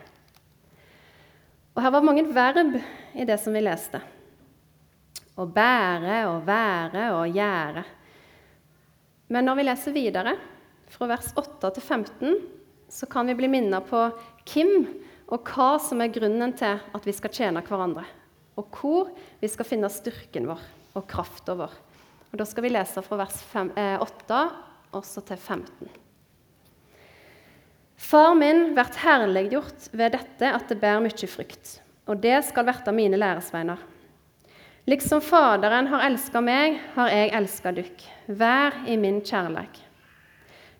Og 1.76 1.84
her 1.84 1.92
var 1.92 2.08
mange 2.08 2.24
verb 2.32 2.78
i 3.14 3.28
det 3.28 3.36
som 3.42 3.56
vi 3.56 3.64
leste. 3.64 4.00
Å 5.36 5.44
bære 5.44 6.22
og 6.32 6.46
være 6.48 7.10
og 7.18 7.36
gjøre. 7.36 7.84
Men 9.28 9.48
når 9.48 9.58
vi 9.58 9.66
leser 9.66 9.96
videre, 9.96 10.36
fra 10.92 11.08
vers 11.10 11.32
8 11.38 11.72
til 11.76 11.84
15, 11.84 12.36
så 12.94 13.08
kan 13.10 13.26
vi 13.28 13.36
bli 13.38 13.50
minnet 13.50 13.88
på 13.90 14.04
hvem 14.46 14.86
og 15.34 15.50
hva 15.50 15.76
som 15.82 16.04
er 16.04 16.14
grunnen 16.14 16.54
til 16.58 16.78
at 16.78 17.08
vi 17.08 17.14
skal 17.16 17.34
tjene 17.34 17.64
hverandre. 17.66 18.06
Og 18.56 18.70
hvor 18.78 19.10
vi 19.42 19.50
skal 19.50 19.68
finne 19.68 19.90
styrken 19.92 20.46
vår 20.52 20.62
og 20.96 21.08
krafta 21.10 21.56
vår. 21.58 21.74
Og 22.32 22.38
Da 22.40 22.46
skal 22.46 22.66
vi 22.68 22.74
lese 22.76 23.02
fra 23.02 23.18
vers 23.18 23.42
5, 23.52 23.72
eh, 23.76 23.98
8 24.00 24.40
også 24.94 25.26
til 25.26 25.38
15. 25.38 25.90
Far 27.96 28.36
min 28.36 28.76
vert 28.76 28.96
herliggjort 28.96 29.90
ved 29.92 30.12
dette 30.12 30.52
at 30.54 30.68
det 30.70 30.80
bærer 30.80 31.02
mye 31.02 31.28
frykt, 31.28 31.80
og 32.08 32.22
det 32.22 32.44
skal 32.46 32.66
verta 32.68 32.92
mine 32.92 33.18
læresveiner. 33.18 33.80
Liksom 34.88 35.22
Faderen 35.22 35.88
har 35.88 36.04
elska 36.06 36.42
meg, 36.46 36.76
har 36.94 37.10
jeg 37.10 37.32
elska 37.34 37.72
dykk. 37.74 38.04
Vær 38.38 38.76
i 38.86 38.94
min 39.02 39.16
kjærleik. 39.26 39.80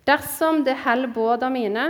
Dersom 0.06 0.60
det 0.68 0.76
held 0.84 1.10
båda 1.16 1.50
mine, 1.50 1.86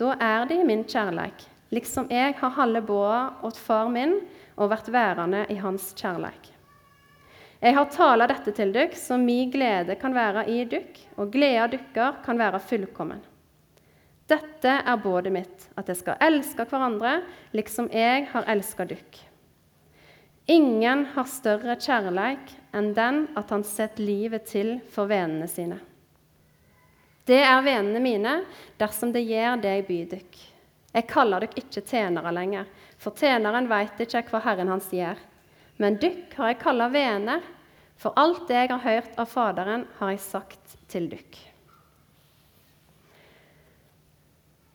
da 0.00 0.14
er 0.16 0.46
de 0.48 0.62
min 0.64 0.86
kjærleik, 0.88 1.44
liksom 1.68 2.08
jeg 2.08 2.38
har 2.40 2.56
halve 2.56 2.80
båda 2.88 3.20
åt 3.44 3.60
far 3.60 3.92
min 3.92 4.16
og 4.56 4.72
vært 4.72 4.88
værende 4.88 5.44
i 5.52 5.58
hans 5.60 5.92
kjærleik. 5.92 6.48
Jeg 7.60 7.76
har 7.76 7.92
tala 7.92 8.30
dette 8.32 8.56
til 8.56 8.72
dykk, 8.72 8.96
så 8.96 9.20
mi 9.20 9.42
glede 9.52 10.00
kan 10.00 10.16
være 10.16 10.48
i 10.48 10.64
dykk, 10.64 11.04
og 11.20 11.36
gleda 11.36 11.68
dykkar 11.68 12.22
kan 12.24 12.40
være 12.40 12.64
fullkommen. 12.64 13.20
Dette 14.24 14.80
er 14.80 15.04
bådet 15.04 15.36
mitt, 15.36 15.68
at 15.76 15.92
jeg 15.92 16.00
skal 16.00 16.22
elske 16.32 16.64
hverandre 16.64 17.18
liksom 17.52 17.92
jeg 17.92 18.30
har 18.32 18.48
elska 18.56 18.88
dykk. 18.88 19.27
Ingen 20.48 21.02
har 21.12 21.26
større 21.28 21.74
kjærleik 21.76 22.54
enn 22.72 22.94
den 22.96 23.26
at 23.36 23.50
han 23.52 23.64
setter 23.68 24.00
livet 24.00 24.46
til 24.48 24.78
for 24.88 25.10
vennene 25.10 25.44
sine. 25.50 25.76
Det 27.28 27.42
er 27.44 27.60
vennene 27.60 28.00
mine 28.00 28.32
dersom 28.80 29.12
det 29.12 29.26
gjør 29.28 29.58
det 29.60 29.74
jeg 29.74 29.84
byr 29.90 30.06
dykk. 30.14 30.38
Jeg 30.94 31.06
kaller 31.10 31.44
dykk 31.44 31.58
ikke 31.60 31.82
tjenere 31.90 32.32
lenger, 32.32 32.70
for 32.96 33.12
tjeneren 33.12 33.68
veit 33.68 34.00
ikke 34.00 34.22
hva 34.30 34.40
Herren 34.46 34.72
hans 34.72 34.88
gjør. 34.88 35.20
Men 35.76 36.00
dykk 36.00 36.38
har 36.38 36.54
jeg 36.54 36.60
kalla 36.62 36.88
venner, 36.96 37.44
for 38.00 38.16
alt 38.16 38.48
det 38.48 38.56
jeg 38.56 38.72
har 38.72 38.80
hørt 38.86 39.20
av 39.20 39.28
Faderen, 39.28 39.84
har 39.98 40.14
jeg 40.14 40.24
sagt 40.24 40.78
til 40.88 41.10
dykk. 41.12 41.36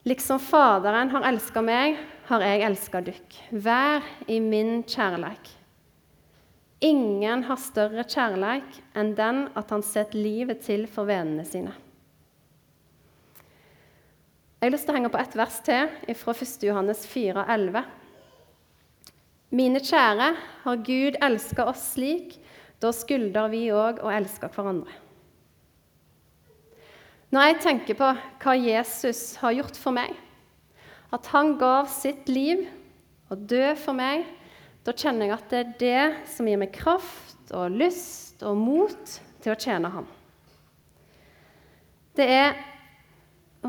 Liksom 0.06 0.38
Faderen 0.44 1.10
har 1.16 1.26
elska 1.34 1.66
meg, 1.66 1.98
har 2.30 2.46
jeg 2.46 2.64
elska 2.70 3.02
dykk. 3.10 3.42
Vær 3.66 4.06
i 4.30 4.38
min 4.44 4.84
kjærleik. 4.86 5.63
Ingen 6.84 7.46
har 7.48 7.60
større 7.64 8.04
kjærleik 8.04 8.82
enn 9.00 9.14
den 9.16 9.46
at 9.56 9.70
han 9.72 9.84
setter 9.88 10.20
livet 10.20 10.66
til 10.66 10.84
for 10.92 11.08
vennene 11.08 11.46
sine. 11.48 11.72
Jeg 14.60 14.68
har 14.68 14.74
lyst 14.76 14.88
til 14.88 14.94
å 14.94 14.98
henge 14.98 15.12
på 15.12 15.20
ett 15.20 15.38
vers 15.40 15.60
til 15.64 16.16
fra 16.20 16.34
1. 16.36 16.52
Johannes 16.68 17.06
4, 17.08 17.46
11. 17.56 17.86
Mine 19.56 19.80
kjære, 19.84 20.30
har 20.64 20.84
Gud 20.88 21.18
elska 21.24 21.66
oss 21.72 21.82
slik, 21.94 22.38
da 22.84 22.92
skylder 22.96 23.52
vi 23.52 23.66
òg 23.76 24.00
å 24.04 24.12
elske 24.12 24.50
hverandre. 24.52 24.92
Når 27.32 27.48
jeg 27.48 27.60
tenker 27.64 27.98
på 27.98 28.12
hva 28.44 28.54
Jesus 28.60 29.36
har 29.42 29.56
gjort 29.56 29.78
for 29.80 29.96
meg, 29.96 30.16
at 31.16 31.28
han 31.32 31.56
gav 31.62 31.88
sitt 31.92 32.28
liv 32.32 32.66
og 33.32 33.48
død 33.50 33.80
for 33.84 33.96
meg 33.98 34.28
da 34.84 34.92
kjenner 34.92 35.30
jeg 35.30 35.36
at 35.38 35.52
det 35.52 35.60
er 35.62 35.74
det 35.80 36.32
som 36.34 36.48
gir 36.50 36.60
meg 36.60 36.74
kraft 36.76 37.54
og 37.56 37.72
lyst 37.72 38.44
og 38.44 38.60
mot 38.60 39.16
til 39.44 39.54
å 39.54 39.60
tjene 39.60 39.92
ham. 39.94 40.08
Det 42.14 42.28
er 42.28 42.58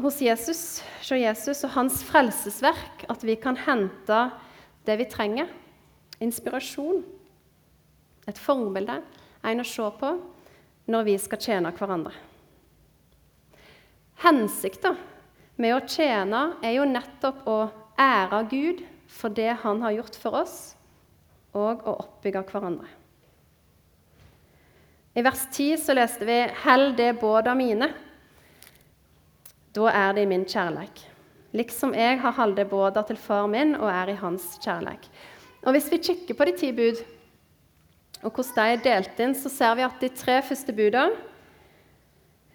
hos 0.03 0.18
Jesus, 0.20 0.83
hos 0.98 1.12
Jesus 1.14 1.62
og 1.64 1.74
hans 1.77 2.03
frelsesverk 2.05 3.07
at 3.11 3.22
vi 3.24 3.38
kan 3.40 3.57
hente 3.57 4.20
det 4.85 4.98
vi 5.00 5.07
trenger. 5.09 5.48
Inspirasjon. 6.22 7.03
Et 8.27 8.38
forbilde, 8.40 9.00
en 9.44 9.61
å 9.61 9.66
se 9.68 9.87
på, 10.00 10.12
når 10.88 11.07
vi 11.07 11.16
skal 11.20 11.40
tjene 11.40 11.72
hverandre. 11.77 12.14
Hensikten 14.24 14.96
med 15.61 15.74
å 15.77 15.83
tjene 15.87 16.55
er 16.64 16.79
jo 16.79 16.87
nettopp 16.88 17.44
å 17.50 17.59
ære 18.00 18.40
Gud 18.50 18.83
for 19.11 19.35
det 19.35 19.53
han 19.62 19.83
har 19.85 19.94
gjort 19.98 20.16
for 20.18 20.40
oss, 20.40 20.74
og 21.55 21.87
å 21.87 21.97
oppbygge 22.03 22.45
hverandre. 22.51 22.90
I 25.14 25.23
vers 25.23 25.47
10 25.53 25.79
så 25.79 25.95
leste 25.95 26.27
vi 26.27 26.40
'Hell 26.64 26.93
det 26.97 27.21
båda 27.21 27.55
mine'. 27.55 27.93
Da 29.75 29.90
er 29.90 30.14
det 30.14 30.23
i 30.23 30.27
min 30.27 30.45
kjærleik. 30.45 31.05
Liksom 31.55 31.95
jeg 31.95 32.19
har 32.19 32.35
halde 32.35 32.64
båda 32.67 33.03
til 33.07 33.17
far 33.17 33.47
min 33.47 33.77
og 33.77 33.87
er 33.90 34.11
i 34.11 34.19
hans 34.19 34.59
kjærleik. 34.62 35.07
Og 35.64 35.73
Hvis 35.73 35.90
vi 35.90 35.99
kikker 35.99 36.35
på 36.35 36.45
de 36.45 36.53
ti 36.59 36.73
bud, 36.73 36.99
og 38.23 38.33
hvordan 38.33 38.55
de 38.55 38.73
er 38.73 38.83
delt 38.83 39.21
inn, 39.21 39.35
så 39.35 39.49
ser 39.49 39.75
vi 39.77 39.87
at 39.87 40.01
de 40.01 40.09
tre 40.09 40.40
første 40.43 40.73
budene 40.73 41.12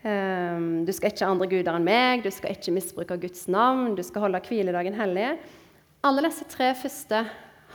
um, 0.04 0.86
Du 0.86 0.92
skal 0.92 1.12
ikke 1.12 1.26
ha 1.26 1.32
andre 1.32 1.48
guder 1.48 1.76
enn 1.78 1.86
meg, 1.86 2.24
du 2.24 2.32
skal 2.32 2.56
ikke 2.56 2.74
misbruke 2.74 3.18
Guds 3.22 3.48
navn, 3.48 3.96
du 3.96 4.04
skal 4.04 4.22
holde 4.28 4.42
hviledagen 4.48 4.98
hellig. 4.98 5.38
Alle 6.04 6.26
disse 6.26 6.48
tre 6.50 6.74
første 6.76 7.26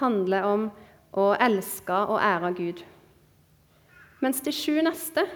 handler 0.00 0.42
om 0.48 0.70
og 1.14 1.36
elske 1.42 1.94
og 2.10 2.18
ære 2.18 2.52
Gud. 2.58 2.82
Mens 4.22 4.40
de 4.42 4.52
sju 4.54 4.80
neste, 4.82 5.26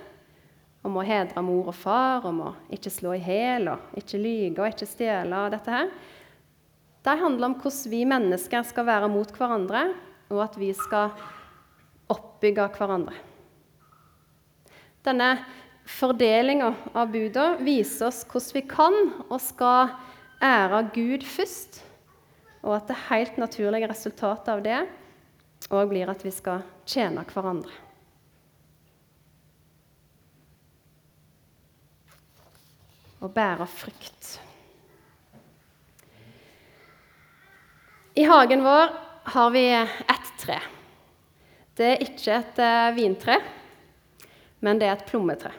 om 0.87 0.97
å 0.99 1.05
hedre 1.05 1.43
mor 1.45 1.71
og 1.71 1.77
far, 1.77 2.27
om 2.27 2.41
å 2.49 2.53
ikke 2.73 2.93
slå 2.93 3.15
i 3.17 3.23
hjel, 3.23 3.69
ikke 3.99 4.21
lyge 4.21 4.63
og 4.63 4.71
ikke 4.71 4.89
stjele, 4.89 5.43
dette 5.53 5.75
her, 5.75 5.91
de 7.07 7.15
handler 7.21 7.51
om 7.51 7.57
hvordan 7.61 7.93
vi 7.93 8.03
mennesker 8.09 8.67
skal 8.67 8.87
være 8.89 9.11
mot 9.13 9.31
hverandre, 9.35 9.85
og 10.33 10.43
at 10.45 10.59
vi 10.61 10.73
skal 10.77 11.13
oppbygge 12.13 12.67
hverandre. 12.75 13.17
Denne 15.07 15.31
fordelinga 15.89 16.73
av 16.93 17.13
buda 17.13 17.51
viser 17.65 18.11
oss 18.11 18.25
hvordan 18.29 18.57
vi 18.59 18.65
kan 18.69 18.97
og 19.29 19.39
skal 19.41 19.95
ære 20.45 20.83
Gud 20.95 21.25
først, 21.27 21.83
og 22.67 22.75
at 22.81 22.91
det 22.91 23.05
helt 23.09 23.39
naturlige 23.41 23.89
resultatet 23.89 24.51
av 24.53 24.65
det 24.65 24.81
og 25.69 25.91
blir 25.91 26.09
at 26.09 26.25
vi 26.25 26.33
skal 26.33 26.65
tjene 26.89 27.25
hverandre. 27.29 27.73
Og 33.19 33.33
bære 33.35 33.67
frykt. 33.67 34.39
I 38.19 38.25
hagen 38.27 38.65
vår 38.65 38.93
har 39.35 39.51
vi 39.55 39.65
ett 39.75 40.31
tre. 40.41 40.59
Det 41.79 41.87
er 41.87 42.03
ikke 42.03 42.35
et 42.35 42.61
eh, 42.63 42.95
vintre, 42.97 43.37
men 44.65 44.79
det 44.81 44.89
er 44.89 44.97
et 44.97 45.07
plommetre. 45.07 45.53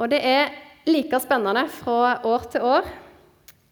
Og 0.00 0.10
det 0.10 0.18
er 0.26 0.54
like 0.88 1.20
spennende 1.22 1.68
fra 1.70 2.16
år 2.26 2.46
til 2.50 2.64
år 2.66 2.88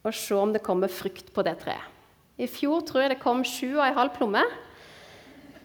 å 0.07 0.13
se 0.15 0.37
om 0.37 0.53
det 0.53 0.63
kommer 0.63 0.91
frukt 0.91 1.33
på 1.33 1.43
det 1.43 1.57
treet. 1.63 1.87
I 2.39 2.47
fjor 2.49 2.85
tror 2.87 3.03
jeg 3.03 3.11
det 3.13 3.21
kom 3.21 3.43
sju 3.45 3.75
og 3.75 3.83
en 3.85 3.97
halv 3.97 4.15
plomme. 4.15 4.41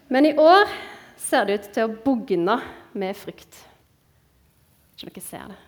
Men 0.09 0.27
i 0.27 0.35
år 0.38 0.69
ser 1.16 1.47
det 1.47 1.55
ut 1.55 1.71
til 1.75 1.87
å 1.87 1.95
bugne 2.05 2.59
med 2.95 3.16
frukt. 3.19 3.62
Ikke 4.97 5.11
dere 5.11 5.25
ser 5.25 5.49
det. 5.51 5.62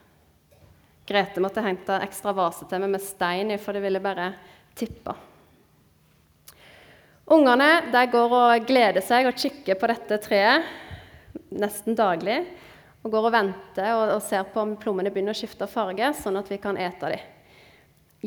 Grete 1.09 1.40
måtte 1.40 1.64
hente 1.64 1.96
ekstra 2.05 2.35
vase 2.37 2.68
til 2.68 2.83
meg 2.83 2.92
med 2.92 3.03
stein 3.03 3.51
i, 3.51 3.59
for 3.61 3.74
det 3.74 3.83
ville 3.83 4.03
bare 4.05 4.31
tippe. 4.77 5.14
Ungene 7.33 7.70
går 8.12 8.35
og 8.37 8.68
gleder 8.68 9.05
seg 9.05 9.29
og 9.29 9.37
kikker 9.37 9.77
på 9.81 9.88
dette 9.90 10.20
treet 10.24 10.68
nesten 11.51 11.96
daglig. 11.96 12.42
Og 13.05 13.12
går 13.12 13.29
og 13.29 13.35
venter 13.35 13.90
og, 13.94 14.14
og 14.16 14.22
ser 14.24 14.46
på 14.53 14.62
om 14.62 14.77
plommene 14.81 15.12
begynner 15.12 15.37
å 15.37 15.38
skifte 15.38 15.68
farge, 15.70 16.12
sånn 16.18 16.38
at 16.40 16.48
vi 16.51 16.61
kan 16.61 16.79
ete 16.81 17.12
dem. 17.14 17.35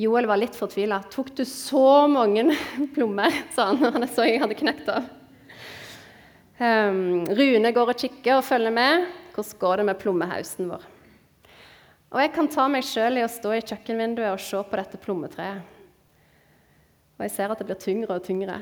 Joel 0.01 0.29
var 0.29 0.39
litt 0.39 0.55
fortvila. 0.55 1.01
'Tok 1.11 1.33
du 1.35 1.43
så 1.45 2.07
mange 2.07 2.45
plommer?' 2.95 3.41
sa 3.55 3.73
han 3.73 3.83
han 3.83 4.07
så 4.07 4.23
jeg 4.27 4.39
hadde 4.39 4.57
knekt 4.59 4.87
av. 4.89 5.09
Um, 6.61 7.23
Rune 7.25 7.71
går 7.73 7.89
og 7.89 7.97
kikker 7.97 8.35
og 8.37 8.43
følger 8.45 8.73
med. 8.75 9.07
Hvordan 9.33 9.57
går 9.63 9.79
det 9.79 9.85
med 9.87 9.97
plommehausen 9.97 10.67
vår? 10.69 10.83
Og 12.11 12.19
jeg 12.21 12.31
kan 12.35 12.49
ta 12.53 12.67
meg 12.69 12.85
sjøl 12.85 13.17
i 13.17 13.23
å 13.25 13.29
stå 13.31 13.55
i 13.55 13.63
kjøkkenvinduet 13.63 14.29
og 14.29 14.43
se 14.43 14.59
på 14.61 14.77
dette 14.77 14.99
plommetreet. 15.01 15.63
Og 17.17 17.23
jeg 17.25 17.33
ser 17.33 17.53
at 17.53 17.57
det 17.57 17.65
blir 17.65 17.79
tyngre 17.81 18.17
og 18.19 18.27
tyngre. 18.27 18.59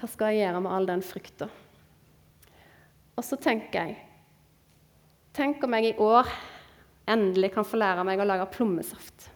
Hva 0.00 0.08
skal 0.10 0.32
jeg 0.32 0.48
gjøre 0.48 0.64
med 0.64 0.74
all 0.74 0.88
den 0.88 1.04
frukta? 1.06 1.48
Og 3.14 3.22
så 3.22 3.38
tenker 3.38 3.78
jeg 3.78 4.00
Tenk 5.34 5.62
om 5.66 5.74
jeg 5.74 5.92
i 5.92 5.96
år 5.98 6.28
endelig 7.10 7.52
kan 7.54 7.66
få 7.66 7.78
lære 7.78 8.02
meg 8.06 8.18
å 8.22 8.26
lage 8.26 8.50
plommesaft. 8.54 9.28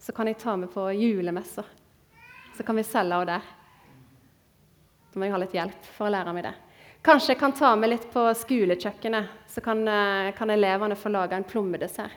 Så 0.00 0.12
kan 0.16 0.28
jeg 0.28 0.40
ta 0.40 0.56
med 0.60 0.72
på 0.72 0.86
julemessa. 0.96 1.64
Så 2.56 2.64
kan 2.64 2.76
vi 2.76 2.84
selge 2.88 3.16
av 3.16 3.26
det. 3.28 3.40
Da 5.12 5.20
må 5.20 5.28
jeg 5.28 5.36
ha 5.36 5.40
litt 5.40 5.56
hjelp 5.56 5.92
for 5.96 6.08
å 6.08 6.12
lære 6.12 6.36
meg 6.36 6.48
det. 6.48 6.56
Kanskje 7.06 7.36
jeg 7.36 7.38
kan 7.38 7.52
ta 7.54 7.68
med 7.78 7.92
litt 7.92 8.06
på 8.10 8.22
skolekjøkkenet, 8.34 9.28
så 9.46 9.62
kan, 9.62 9.86
eh, 9.86 10.32
kan 10.34 10.50
elevene 10.50 10.96
få 10.98 11.08
lage 11.08 11.36
en 11.36 11.44
plommedessert. 11.44 12.10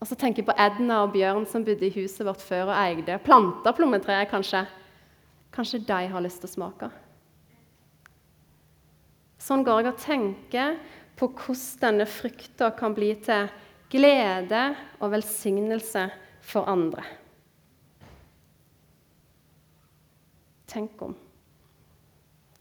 Og 0.00 0.08
så 0.08 0.16
tenker 0.18 0.42
jeg 0.42 0.46
på 0.46 0.58
Edna 0.58 1.04
og 1.04 1.12
Bjørn 1.12 1.46
som 1.46 1.62
bodde 1.62 1.86
i 1.86 1.94
huset 1.94 2.26
vårt 2.26 2.42
før 2.42 2.72
og 2.72 2.74
eide 2.74 3.20
planta 3.22 3.72
plommetreet, 3.72 4.28
kanskje. 4.28 4.66
Kanskje 5.52 5.86
de 5.86 6.08
har 6.08 6.20
lyst 6.20 6.40
til 6.40 6.50
å 6.50 6.54
smake. 6.56 6.90
Sånn 9.38 9.62
går 9.62 9.84
jeg 9.84 9.92
og 9.92 10.02
tenker 10.02 10.76
på 11.14 11.28
hvordan 11.28 11.78
denne 11.78 12.06
frukta 12.06 12.76
kan 12.76 12.92
bli 12.92 13.14
til 13.22 13.48
glede 13.88 14.76
og 14.98 15.12
velsignelse 15.12 16.10
for 16.40 16.66
andre. 16.66 17.04
Tenk 20.66 21.00
om. 21.02 21.21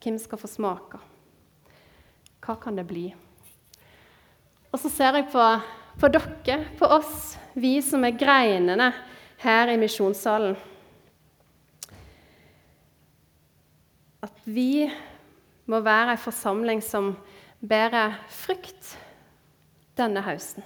Hvem 0.02 0.18
skal 0.18 0.40
få 0.42 0.50
smake? 0.50 0.98
Hva 2.42 2.56
kan 2.58 2.78
det 2.80 2.88
bli? 2.90 3.12
Og 4.72 4.80
så 4.82 4.90
ser 4.90 5.20
jeg 5.20 5.28
på, 5.30 5.46
på 6.02 6.10
dere, 6.10 6.58
på 6.80 6.90
oss, 6.90 7.36
vi 7.54 7.76
som 7.86 8.06
er 8.08 8.18
greinene 8.18 8.90
her 9.44 9.70
i 9.70 9.78
misjonssalen. 9.78 10.56
At 14.26 14.44
vi 14.46 14.88
må 15.70 15.82
være 15.86 16.16
ei 16.16 16.22
forsamling 16.22 16.82
som 16.86 17.14
bærer 17.62 18.18
frukt 18.34 18.96
denne 20.00 20.24
høsten. 20.26 20.66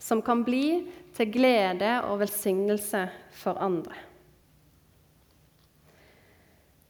Som 0.00 0.22
kan 0.24 0.44
bli 0.46 0.86
til 1.16 1.32
glede 1.32 1.98
og 2.08 2.20
velsignelse 2.24 3.08
for 3.36 3.58
andre. 3.60 3.96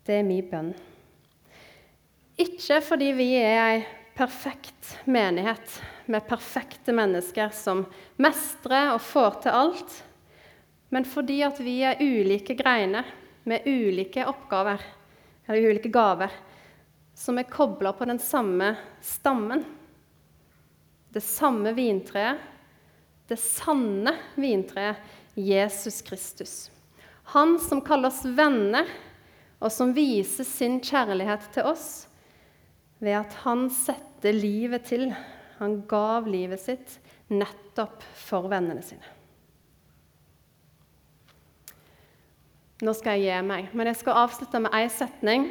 Det 0.06 0.20
er 0.20 0.26
min 0.26 0.46
bønn. 0.46 0.76
Ikke 2.36 2.82
fordi 2.84 3.12
vi 3.16 3.30
er 3.40 3.58
ei 3.64 3.76
perfekt 4.16 4.98
menighet 5.08 5.78
med 6.04 6.26
perfekte 6.28 6.92
mennesker 6.92 7.48
som 7.56 7.84
mestrer 8.20 8.90
og 8.92 9.00
får 9.00 9.38
til 9.44 9.56
alt, 9.56 9.94
men 10.92 11.06
fordi 11.08 11.38
at 11.46 11.60
vi 11.64 11.78
er 11.88 12.00
ulike 12.00 12.52
greiner 12.58 13.08
med 13.48 13.64
ulike 13.64 14.26
oppgaver, 14.28 14.82
eller 15.46 15.70
ulike 15.70 15.88
gaver, 15.88 16.32
som 17.16 17.40
er 17.40 17.48
kobla 17.48 17.94
på 17.96 18.04
den 18.04 18.20
samme 18.20 18.74
stammen. 19.00 19.64
Det 21.08 21.24
samme 21.24 21.72
vintreet, 21.72 22.36
det 23.28 23.38
sanne 23.40 24.12
vintreet, 24.36 25.00
Jesus 25.34 26.02
Kristus. 26.04 26.54
Han 27.32 27.56
som 27.60 27.80
kaller 27.80 28.12
oss 28.12 28.26
venner, 28.28 28.84
og 29.56 29.72
som 29.72 29.96
viser 29.96 30.44
sin 30.44 30.82
kjærlighet 30.84 31.48
til 31.54 31.72
oss 31.72 32.05
ved 33.02 33.18
at 33.18 33.34
han 33.44 33.66
satte 33.72 34.32
livet 34.32 34.86
til. 34.88 35.10
Han 35.60 35.80
gav 35.88 36.28
livet 36.28 36.62
sitt 36.62 36.96
nettopp 37.32 38.04
for 38.16 38.48
vennene 38.50 38.84
sine. 38.84 39.14
Nå 42.84 42.92
skal 42.92 43.16
jeg 43.16 43.30
gi 43.30 43.46
meg, 43.48 43.70
men 43.72 43.88
jeg 43.88 44.02
skal 44.02 44.20
avslutte 44.26 44.60
med 44.60 44.74
ei 44.76 44.84
setning 44.92 45.48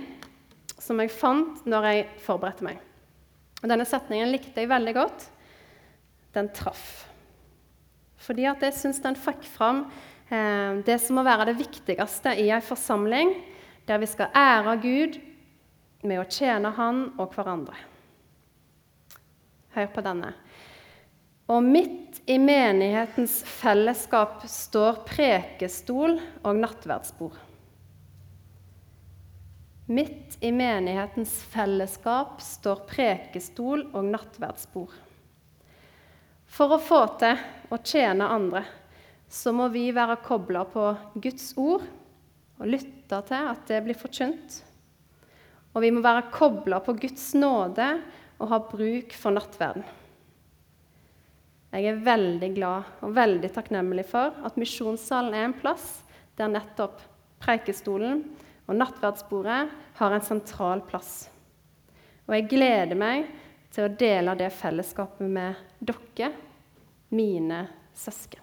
som 0.78 1.00
jeg 1.02 1.14
fant 1.14 1.64
når 1.66 1.88
jeg 1.90 2.04
forberedte 2.22 2.68
meg. 2.68 2.78
Og 3.64 3.72
Denne 3.72 3.88
setningen 3.90 4.30
likte 4.30 4.62
jeg 4.62 4.70
veldig 4.70 4.94
godt. 4.94 5.26
Den 6.36 6.52
traff. 6.54 7.08
Fordi 8.22 8.46
at 8.50 8.62
jeg 8.62 8.76
syns 8.78 9.02
den 9.02 9.18
fikk 9.18 9.46
fram 9.48 9.86
eh, 10.30 10.82
det 10.86 11.00
som 11.02 11.18
må 11.18 11.24
være 11.26 11.50
det 11.50 11.58
viktigste 11.64 12.36
i 12.42 12.52
ei 12.54 12.62
forsamling, 12.62 13.34
der 13.90 14.02
vi 14.02 14.10
skal 14.10 14.34
ære 14.36 14.78
Gud 14.84 15.18
med 16.04 16.20
å 16.22 16.28
tjene 16.30 16.74
Han 16.76 17.06
og 17.16 17.32
hverandre. 17.36 17.78
Hør 19.76 19.88
på 19.94 20.04
denne. 20.06 20.34
Og 21.52 21.62
midt 21.62 22.22
i 22.26 22.40
menighetens 22.42 23.44
fellesskap 23.46 24.44
står 24.50 25.04
prekestol 25.06 26.18
og 26.42 26.56
nattverdsbord. 26.58 27.36
Midt 29.86 30.40
i 30.42 30.50
menighetens 30.50 31.36
fellesskap 31.54 32.40
står 32.42 32.88
prekestol 32.90 33.86
og 33.92 34.08
nattverdsbord. 34.10 34.96
For 36.50 36.74
å 36.74 36.82
få 36.82 37.04
til 37.22 37.38
å 37.70 37.78
tjene 37.86 38.32
andre 38.34 38.64
så 39.30 39.54
må 39.54 39.68
vi 39.74 39.92
være 39.94 40.18
kobla 40.26 40.64
på 40.72 40.88
Guds 41.22 41.52
ord 41.62 41.86
og 42.56 42.70
lytte 42.72 43.20
til 43.28 43.50
at 43.52 43.66
det 43.70 43.84
blir 43.86 43.98
forkynt. 44.00 44.62
Og 45.76 45.84
vi 45.84 45.92
må 45.92 46.02
være 46.04 46.30
kobla 46.32 46.80
på 46.84 46.96
Guds 46.98 47.34
nåde 47.36 47.90
og 48.40 48.50
ha 48.52 48.60
bruk 48.64 49.16
for 49.20 49.36
nattverden. 49.36 49.84
Jeg 51.76 51.92
er 51.92 52.04
veldig 52.06 52.50
glad 52.56 53.04
og 53.04 53.16
veldig 53.18 53.50
takknemlig 53.52 54.06
for 54.08 54.36
at 54.48 54.56
misjonssalen 54.60 55.36
er 55.36 55.50
en 55.50 55.58
plass 55.60 55.90
der 56.40 56.52
nettopp 56.52 57.02
preikestolen 57.44 58.24
og 58.66 58.78
nattverdsbordet 58.80 59.60
har 60.00 60.16
en 60.16 60.24
sentral 60.24 60.86
plass. 60.88 61.28
Og 62.26 62.38
jeg 62.38 62.48
gleder 62.56 62.96
meg 62.98 63.28
til 63.76 63.86
å 63.86 63.94
dele 64.00 64.38
det 64.40 64.50
fellesskapet 64.56 65.28
med 65.28 65.60
dere, 65.84 66.32
mine 67.12 67.66
søsken. 67.94 68.42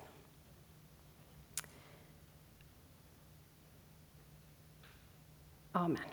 Amen. 5.73 6.12